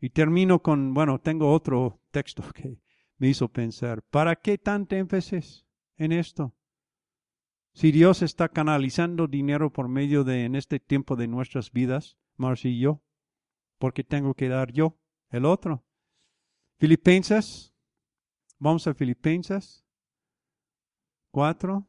Y 0.00 0.10
termino 0.10 0.62
con, 0.62 0.94
bueno, 0.94 1.20
tengo 1.20 1.52
otro 1.52 2.00
texto 2.10 2.42
que 2.56 2.80
me 3.18 3.28
hizo 3.28 3.46
pensar, 3.46 4.02
¿para 4.02 4.34
qué 4.34 4.58
tanto 4.58 4.96
énfasis 4.96 5.64
en 5.96 6.10
esto? 6.10 6.56
Si 7.72 7.90
Dios 7.90 8.22
está 8.22 8.48
canalizando 8.48 9.26
dinero 9.26 9.72
por 9.72 9.88
medio 9.88 10.24
de, 10.24 10.44
en 10.44 10.54
este 10.54 10.78
tiempo 10.78 11.16
de 11.16 11.28
nuestras 11.28 11.72
vidas, 11.72 12.18
Marcia 12.36 12.70
y 12.70 12.78
yo, 12.78 13.02
¿por 13.78 13.94
qué 13.94 14.04
tengo 14.04 14.34
que 14.34 14.48
dar 14.48 14.72
yo 14.72 14.98
el 15.30 15.44
otro? 15.44 15.84
Filipenses 16.78 17.72
Vamos 18.62 18.86
a 18.86 18.94
Filipenses 18.94 19.84
4, 21.32 21.84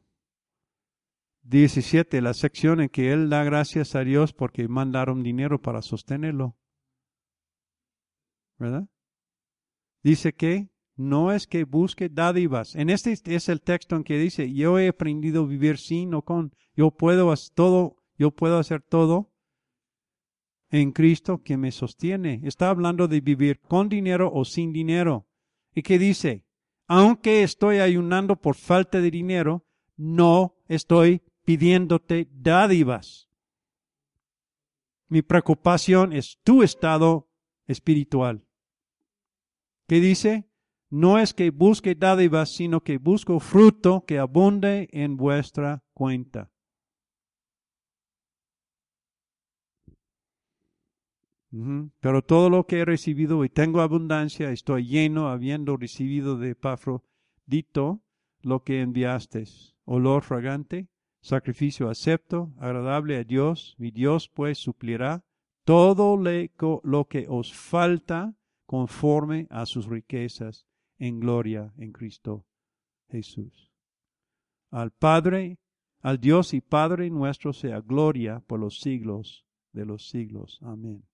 17, 1.42 2.20
la 2.20 2.34
sección 2.34 2.80
en 2.80 2.88
que 2.88 3.12
él 3.12 3.30
da 3.30 3.44
gracias 3.44 3.94
a 3.94 4.00
Dios 4.00 4.32
porque 4.32 4.66
mandaron 4.66 5.22
dinero 5.22 5.62
para 5.62 5.82
sostenerlo. 5.82 6.56
¿Verdad? 8.58 8.88
Dice 10.02 10.32
que 10.32 10.68
no 10.96 11.32
es 11.32 11.46
que 11.46 11.64
busque 11.64 12.08
dádivas. 12.08 12.74
En 12.74 12.90
este 12.90 13.14
es 13.24 13.48
el 13.48 13.60
texto 13.60 13.96
en 13.96 14.04
que 14.04 14.18
dice, 14.18 14.52
yo 14.52 14.78
he 14.78 14.88
aprendido 14.88 15.42
a 15.42 15.46
vivir 15.46 15.78
sin 15.78 16.14
o 16.14 16.22
con. 16.22 16.54
Yo 16.76 16.90
puedo 16.90 17.30
hacer 17.32 17.54
todo, 17.54 17.96
yo 18.18 18.30
puedo 18.30 18.58
hacer 18.58 18.82
todo 18.82 19.32
en 20.70 20.92
Cristo 20.92 21.42
que 21.42 21.56
me 21.56 21.72
sostiene. 21.72 22.40
Está 22.44 22.70
hablando 22.70 23.08
de 23.08 23.20
vivir 23.20 23.60
con 23.60 23.88
dinero 23.88 24.30
o 24.32 24.44
sin 24.44 24.72
dinero. 24.72 25.26
¿Y 25.74 25.82
qué 25.82 25.98
dice? 25.98 26.44
aunque 26.86 27.42
estoy 27.42 27.78
ayunando 27.78 28.36
por 28.36 28.56
falta 28.56 29.00
de 29.00 29.10
dinero, 29.10 29.66
no 29.96 30.56
estoy 30.68 31.22
pidiéndote 31.44 32.28
dádivas. 32.30 33.28
Mi 35.08 35.22
preocupación 35.22 36.12
es 36.12 36.38
tu 36.42 36.62
estado 36.62 37.28
espiritual. 37.66 38.46
¿Qué 39.86 40.00
dice? 40.00 40.48
No 40.90 41.18
es 41.18 41.34
que 41.34 41.50
busque 41.50 41.94
dádivas, 41.94 42.50
sino 42.50 42.82
que 42.82 42.98
busco 42.98 43.40
fruto 43.40 44.04
que 44.06 44.18
abunde 44.18 44.88
en 44.92 45.16
vuestra 45.16 45.82
cuenta. 45.92 46.50
Pero 52.00 52.22
todo 52.22 52.50
lo 52.50 52.66
que 52.66 52.80
he 52.80 52.84
recibido 52.84 53.44
y 53.44 53.48
tengo 53.48 53.80
abundancia, 53.80 54.50
estoy 54.50 54.86
lleno, 54.86 55.28
habiendo 55.28 55.76
recibido 55.76 56.36
de 56.36 56.56
dito 57.46 58.02
lo 58.42 58.64
que 58.64 58.80
enviaste, 58.80 59.44
olor 59.84 60.22
fragante, 60.22 60.88
sacrificio 61.20 61.88
acepto, 61.88 62.52
agradable 62.58 63.16
a 63.16 63.24
Dios. 63.24 63.76
Mi 63.78 63.92
Dios 63.92 64.28
pues 64.28 64.58
suplirá 64.58 65.24
todo 65.64 66.16
lo 66.16 67.04
que 67.06 67.26
os 67.28 67.54
falta 67.54 68.34
conforme 68.66 69.46
a 69.50 69.64
sus 69.66 69.86
riquezas 69.86 70.66
en 71.06 71.20
gloria 71.20 71.72
en 71.76 71.92
Cristo 71.92 72.46
Jesús. 73.10 73.70
Al 74.70 74.90
Padre, 74.90 75.58
al 76.00 76.18
Dios 76.18 76.54
y 76.54 76.60
Padre 76.60 77.10
nuestro 77.10 77.52
sea 77.52 77.80
gloria 77.80 78.40
por 78.40 78.58
los 78.58 78.80
siglos 78.80 79.44
de 79.72 79.84
los 79.84 80.08
siglos. 80.08 80.58
Amén. 80.62 81.04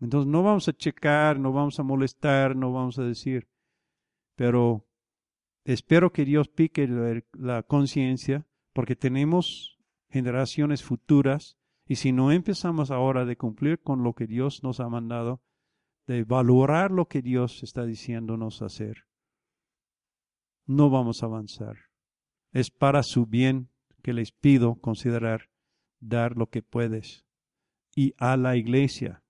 Entonces 0.00 0.28
no 0.28 0.42
vamos 0.42 0.66
a 0.68 0.72
checar, 0.72 1.38
no 1.38 1.52
vamos 1.52 1.78
a 1.78 1.82
molestar, 1.82 2.56
no 2.56 2.72
vamos 2.72 2.98
a 2.98 3.04
decir, 3.04 3.48
pero 4.34 4.86
espero 5.64 6.12
que 6.12 6.24
Dios 6.24 6.48
pique 6.48 6.88
la, 6.88 7.62
conciencia 7.62 8.46
porque 8.72 8.96
tenemos 8.96 9.78
generaciones 10.08 10.82
futuras 10.82 11.58
y 11.86 11.96
si 11.96 12.12
no 12.12 12.32
empezamos 12.32 12.90
ahora 12.90 13.24
de 13.24 13.36
cumplir 13.36 13.80
con 13.80 14.02
lo 14.02 14.14
que 14.14 14.26
Dios 14.26 14.62
nos 14.64 14.80
ha 14.80 14.88
mandado, 14.88 15.42
de 16.10 16.24
valorar 16.24 16.90
lo 16.90 17.06
que 17.06 17.22
Dios 17.22 17.62
está 17.62 17.86
diciéndonos 17.86 18.62
hacer, 18.62 19.06
no 20.66 20.90
vamos 20.90 21.22
a 21.22 21.26
avanzar. 21.26 21.76
Es 22.50 22.72
para 22.72 23.04
su 23.04 23.26
bien 23.26 23.70
que 24.02 24.12
les 24.12 24.32
pido 24.32 24.74
considerar 24.80 25.50
dar 26.00 26.36
lo 26.36 26.48
que 26.48 26.62
puedes 26.62 27.24
y 27.94 28.14
a 28.18 28.36
la 28.36 28.56
iglesia 28.56 29.22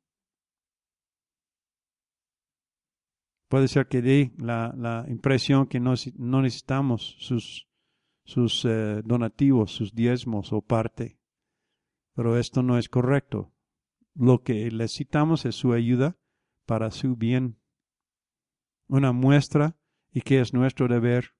Puede 3.48 3.66
ser 3.66 3.88
que 3.88 4.00
dé 4.00 4.32
la, 4.38 5.04
impresión 5.08 5.66
que 5.66 5.80
no, 5.80 5.94
necesitamos 6.16 7.16
sus, 7.18 7.68
sus 8.24 8.64
eh, 8.64 9.02
donativos, 9.04 9.72
sus 9.72 9.92
diezmos 9.92 10.52
o 10.52 10.62
parte. 10.62 11.18
Pero 12.14 12.38
esto 12.38 12.62
no 12.62 12.78
es 12.78 12.88
correcto. 12.88 13.52
Lo 14.14 14.44
que 14.44 14.70
necesitamos 14.70 15.46
es 15.46 15.56
su 15.56 15.72
ayuda 15.72 16.19
para 16.70 16.92
su 16.92 17.16
bien. 17.16 17.56
Una 18.86 19.10
muestra 19.10 19.76
y 20.12 20.20
que 20.20 20.40
es 20.40 20.54
nuestro 20.54 20.86
deber 20.86 21.34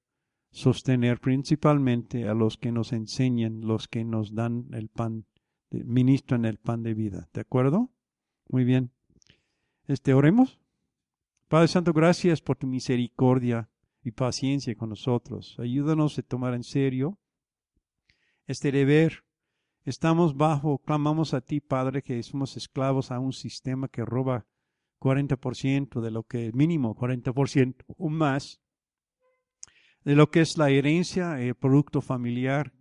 sostener 0.51 1.21
principalmente 1.21 2.29
a 2.29 2.35
los 2.35 2.57
que 2.57 2.73
nos 2.73 2.93
enseñan, 2.93 3.61
los 3.61 3.87
que 3.87 4.05
nos 4.05 4.35
dan 4.35 4.67
el 4.73 4.89
pan, 4.89 5.27
ministran 5.71 6.47
el 6.47 6.59
pan 6.59 6.83
de 6.83 6.95
vida. 6.95 7.29
¿De 7.33 7.43
acuerdo? 7.43 7.93
Muy 8.49 8.65
bien. 8.65 8.91
Este, 9.87 10.15
oremos. 10.15 10.59
Padre 11.47 11.69
Santo, 11.69 11.93
gracias 11.93 12.41
por 12.41 12.57
tu 12.57 12.67
misericordia 12.67 13.71
y 14.03 14.11
paciencia 14.11 14.75
con 14.75 14.89
nosotros. 14.89 15.55
Ayúdanos 15.61 16.19
a 16.19 16.23
tomar 16.23 16.55
en 16.55 16.65
serio 16.65 17.21
este 18.49 18.73
deber. 18.73 19.23
Estamos 19.85 20.37
bajo, 20.37 20.79
clamamos 20.79 21.35
a 21.35 21.41
ti, 21.41 21.61
Padre, 21.61 22.03
que 22.03 22.21
somos 22.25 22.57
esclavos 22.57 23.13
a 23.13 23.21
un 23.21 23.33
sistema 23.33 23.87
que 23.87 24.05
roba 24.05 24.45
40% 25.01 26.01
de 26.01 26.11
lo 26.11 26.25
que 26.25 26.49
es 26.49 26.55
mínimo, 26.55 26.95
40% 26.95 27.85
o 27.97 28.09
más. 28.09 28.61
de 30.05 30.15
lo 30.15 30.31
que 30.31 30.41
es 30.41 30.57
la 30.57 30.71
herencia, 30.71 31.41
el 31.41 31.55
producto 31.55 32.01
familiar. 32.01 32.73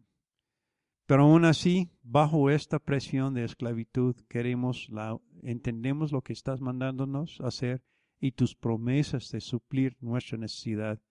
Pero 1.05 1.23
aún 1.23 1.43
así, 1.43 1.91
bajo 2.01 2.49
esta 2.49 2.79
presión 2.79 3.33
de 3.33 3.43
esclavitud, 3.43 4.15
queremos 4.29 4.87
la, 4.89 5.19
entendemos 5.43 6.11
lo 6.11 6.21
que 6.21 6.33
estás 6.33 6.61
mandándonos 6.61 7.41
hacer 7.41 7.83
y 8.19 8.33
tus 8.33 8.55
promesas 8.55 9.31
de 9.31 9.41
suplir 9.41 9.97
nuestra 9.99 10.37
necesidad. 10.37 11.01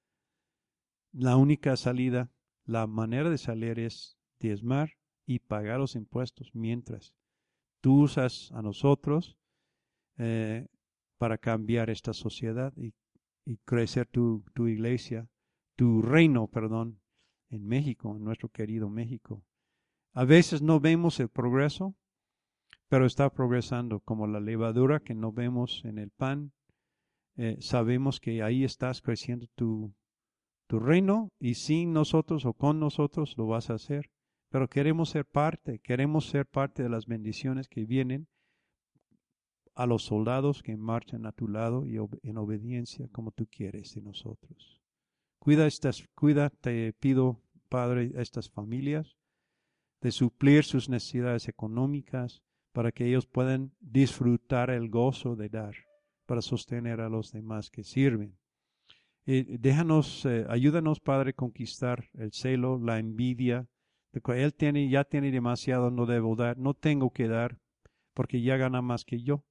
La 1.13 1.37
única 1.37 1.77
salida, 1.77 2.31
la 2.65 2.87
manera 2.87 3.29
de 3.29 3.39
salir 3.39 3.79
es 3.79 4.19
diezmar 4.39 4.93
y 5.27 5.41
pagar 5.41 5.79
los 5.79 5.95
impuestos 5.95 6.55
mientras 6.55 7.13
tú 7.81 8.03
usas 8.03 8.51
a 8.53 8.63
nosotros 8.63 9.37
eh, 10.17 10.67
para 11.19 11.39
cambiar 11.39 11.91
esta 11.91 12.12
sociedad 12.12 12.73
y, 12.77 12.95
crecer 13.64 14.07
tu, 14.07 14.45
tu, 14.55 14.69
iglesia, 14.69 15.29
tu 15.75 16.03
reino, 16.03 16.49
perdón, 16.49 17.01
en 17.51 17.66
México, 17.66 18.14
en 18.16 18.25
nuestro 18.25 18.51
querido 18.51 18.89
México. 18.91 19.43
A 20.12 20.25
veces 20.25 20.62
no 20.62 20.81
vemos 20.81 21.19
el 21.21 21.29
progreso, 21.29 21.95
pero 22.89 23.07
está 23.07 23.31
progresando 23.31 24.01
como 24.01 24.27
la 24.27 24.41
levadura 24.41 25.01
que 25.01 25.14
no 25.14 25.33
vemos 25.33 25.83
en 25.85 25.99
el 25.99 26.11
pan. 26.11 26.53
Eh, 27.37 27.57
sabemos 27.61 28.21
que 28.21 28.43
ahí 28.43 28.64
estás 28.64 29.01
creciendo 29.01 29.47
tu, 29.55 29.95
tu 30.66 30.79
reino 30.79 31.31
y 31.39 31.55
sin 31.55 31.93
nosotros 31.93 32.45
o 32.45 32.53
con 32.53 32.81
nosotros 32.81 33.35
lo 33.37 33.47
vas 33.47 33.71
a 33.71 33.75
hacer. 33.75 34.11
Pero 34.51 34.69
queremos 34.69 35.11
ser 35.11 35.27
parte, 35.27 35.79
queremos 35.81 36.27
ser 36.27 36.47
parte 36.47 36.83
de 36.83 36.89
las 36.89 37.07
bendiciones 37.07 37.69
que 37.69 37.85
vienen 37.85 38.29
a 39.79 39.87
los 39.87 40.03
soldados 40.03 40.61
que 40.64 40.76
marchan 40.76 41.24
a 41.24 41.31
tu 41.31 41.47
lado 41.47 41.87
y 41.87 41.99
en 42.24 42.37
obediencia 42.37 43.07
como 43.12 43.31
tú 43.31 43.47
quieres 43.47 43.95
de 43.95 44.03
nosotros. 44.03 44.83
Cuida 45.39 45.68
estas, 45.68 46.05
cuida, 46.16 46.51
te 46.51 46.93
pido, 46.95 47.41
Padre, 47.68 48.11
estas 48.16 48.51
familias, 48.51 49.16
de 50.01 50.11
suplir 50.11 50.64
sus 50.64 50.89
necesidades 50.89 51.47
económicas 51.47 52.43
para 52.72 52.91
que 52.91 53.07
ellos 53.07 53.26
puedan 53.26 53.72
disfrutar 53.79 54.70
el 54.70 54.91
gozo 54.91 55.37
de 55.37 55.49
dar, 55.49 55.76
para 56.26 56.43
sostener 56.43 57.01
a 57.01 57.09
los 57.09 57.31
demás 57.31 57.70
que 57.70 57.85
sirven. 57.85 58.37
déjanos, 59.26 60.26
eh, 60.26 60.45
ayúdanos, 60.49 60.99
Padre, 60.99 61.35
conquistar 61.35 62.09
el 62.14 62.33
celo, 62.33 62.81
la 62.81 62.99
envidia, 62.99 63.68
él 64.12 64.55
tiene, 64.55 64.89
ya 64.89 65.05
tiene 65.05 65.31
demasiado, 65.31 65.93
no 65.93 66.05
debo 66.05 66.35
dar, 66.35 66.59
no 66.59 66.74
tengo 66.74 67.12
que 67.12 67.29
dar, 67.29 67.61
porque 68.12 68.43
ya 68.43 68.57
gana 68.57 68.83
más 68.83 69.05
que 69.05 69.22
yo. 69.22 69.45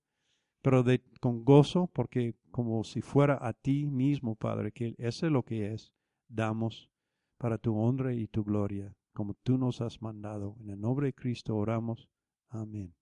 Pero 0.67 0.83
de, 0.83 1.01
con 1.21 1.45
gozo, 1.45 1.89
porque 1.93 2.35
como 2.51 2.83
si 2.83 3.01
fuera 3.01 3.39
a 3.41 3.53
ti 3.53 3.85
mismo, 3.85 4.35
Padre, 4.35 4.73
que 4.73 4.95
eso 4.97 5.25
es 5.25 5.31
lo 5.31 5.43
que 5.43 5.71
es, 5.71 5.93
damos 6.27 6.89
para 7.37 7.57
tu 7.57 7.77
honra 7.77 8.13
y 8.13 8.27
tu 8.27 8.43
gloria, 8.43 8.93
como 9.13 9.33
tú 9.33 9.57
nos 9.57 9.79
has 9.79 10.01
mandado. 10.01 10.57
En 10.59 10.71
el 10.71 10.81
nombre 10.81 11.07
de 11.07 11.13
Cristo 11.13 11.55
oramos. 11.55 12.09
Amén. 12.49 12.96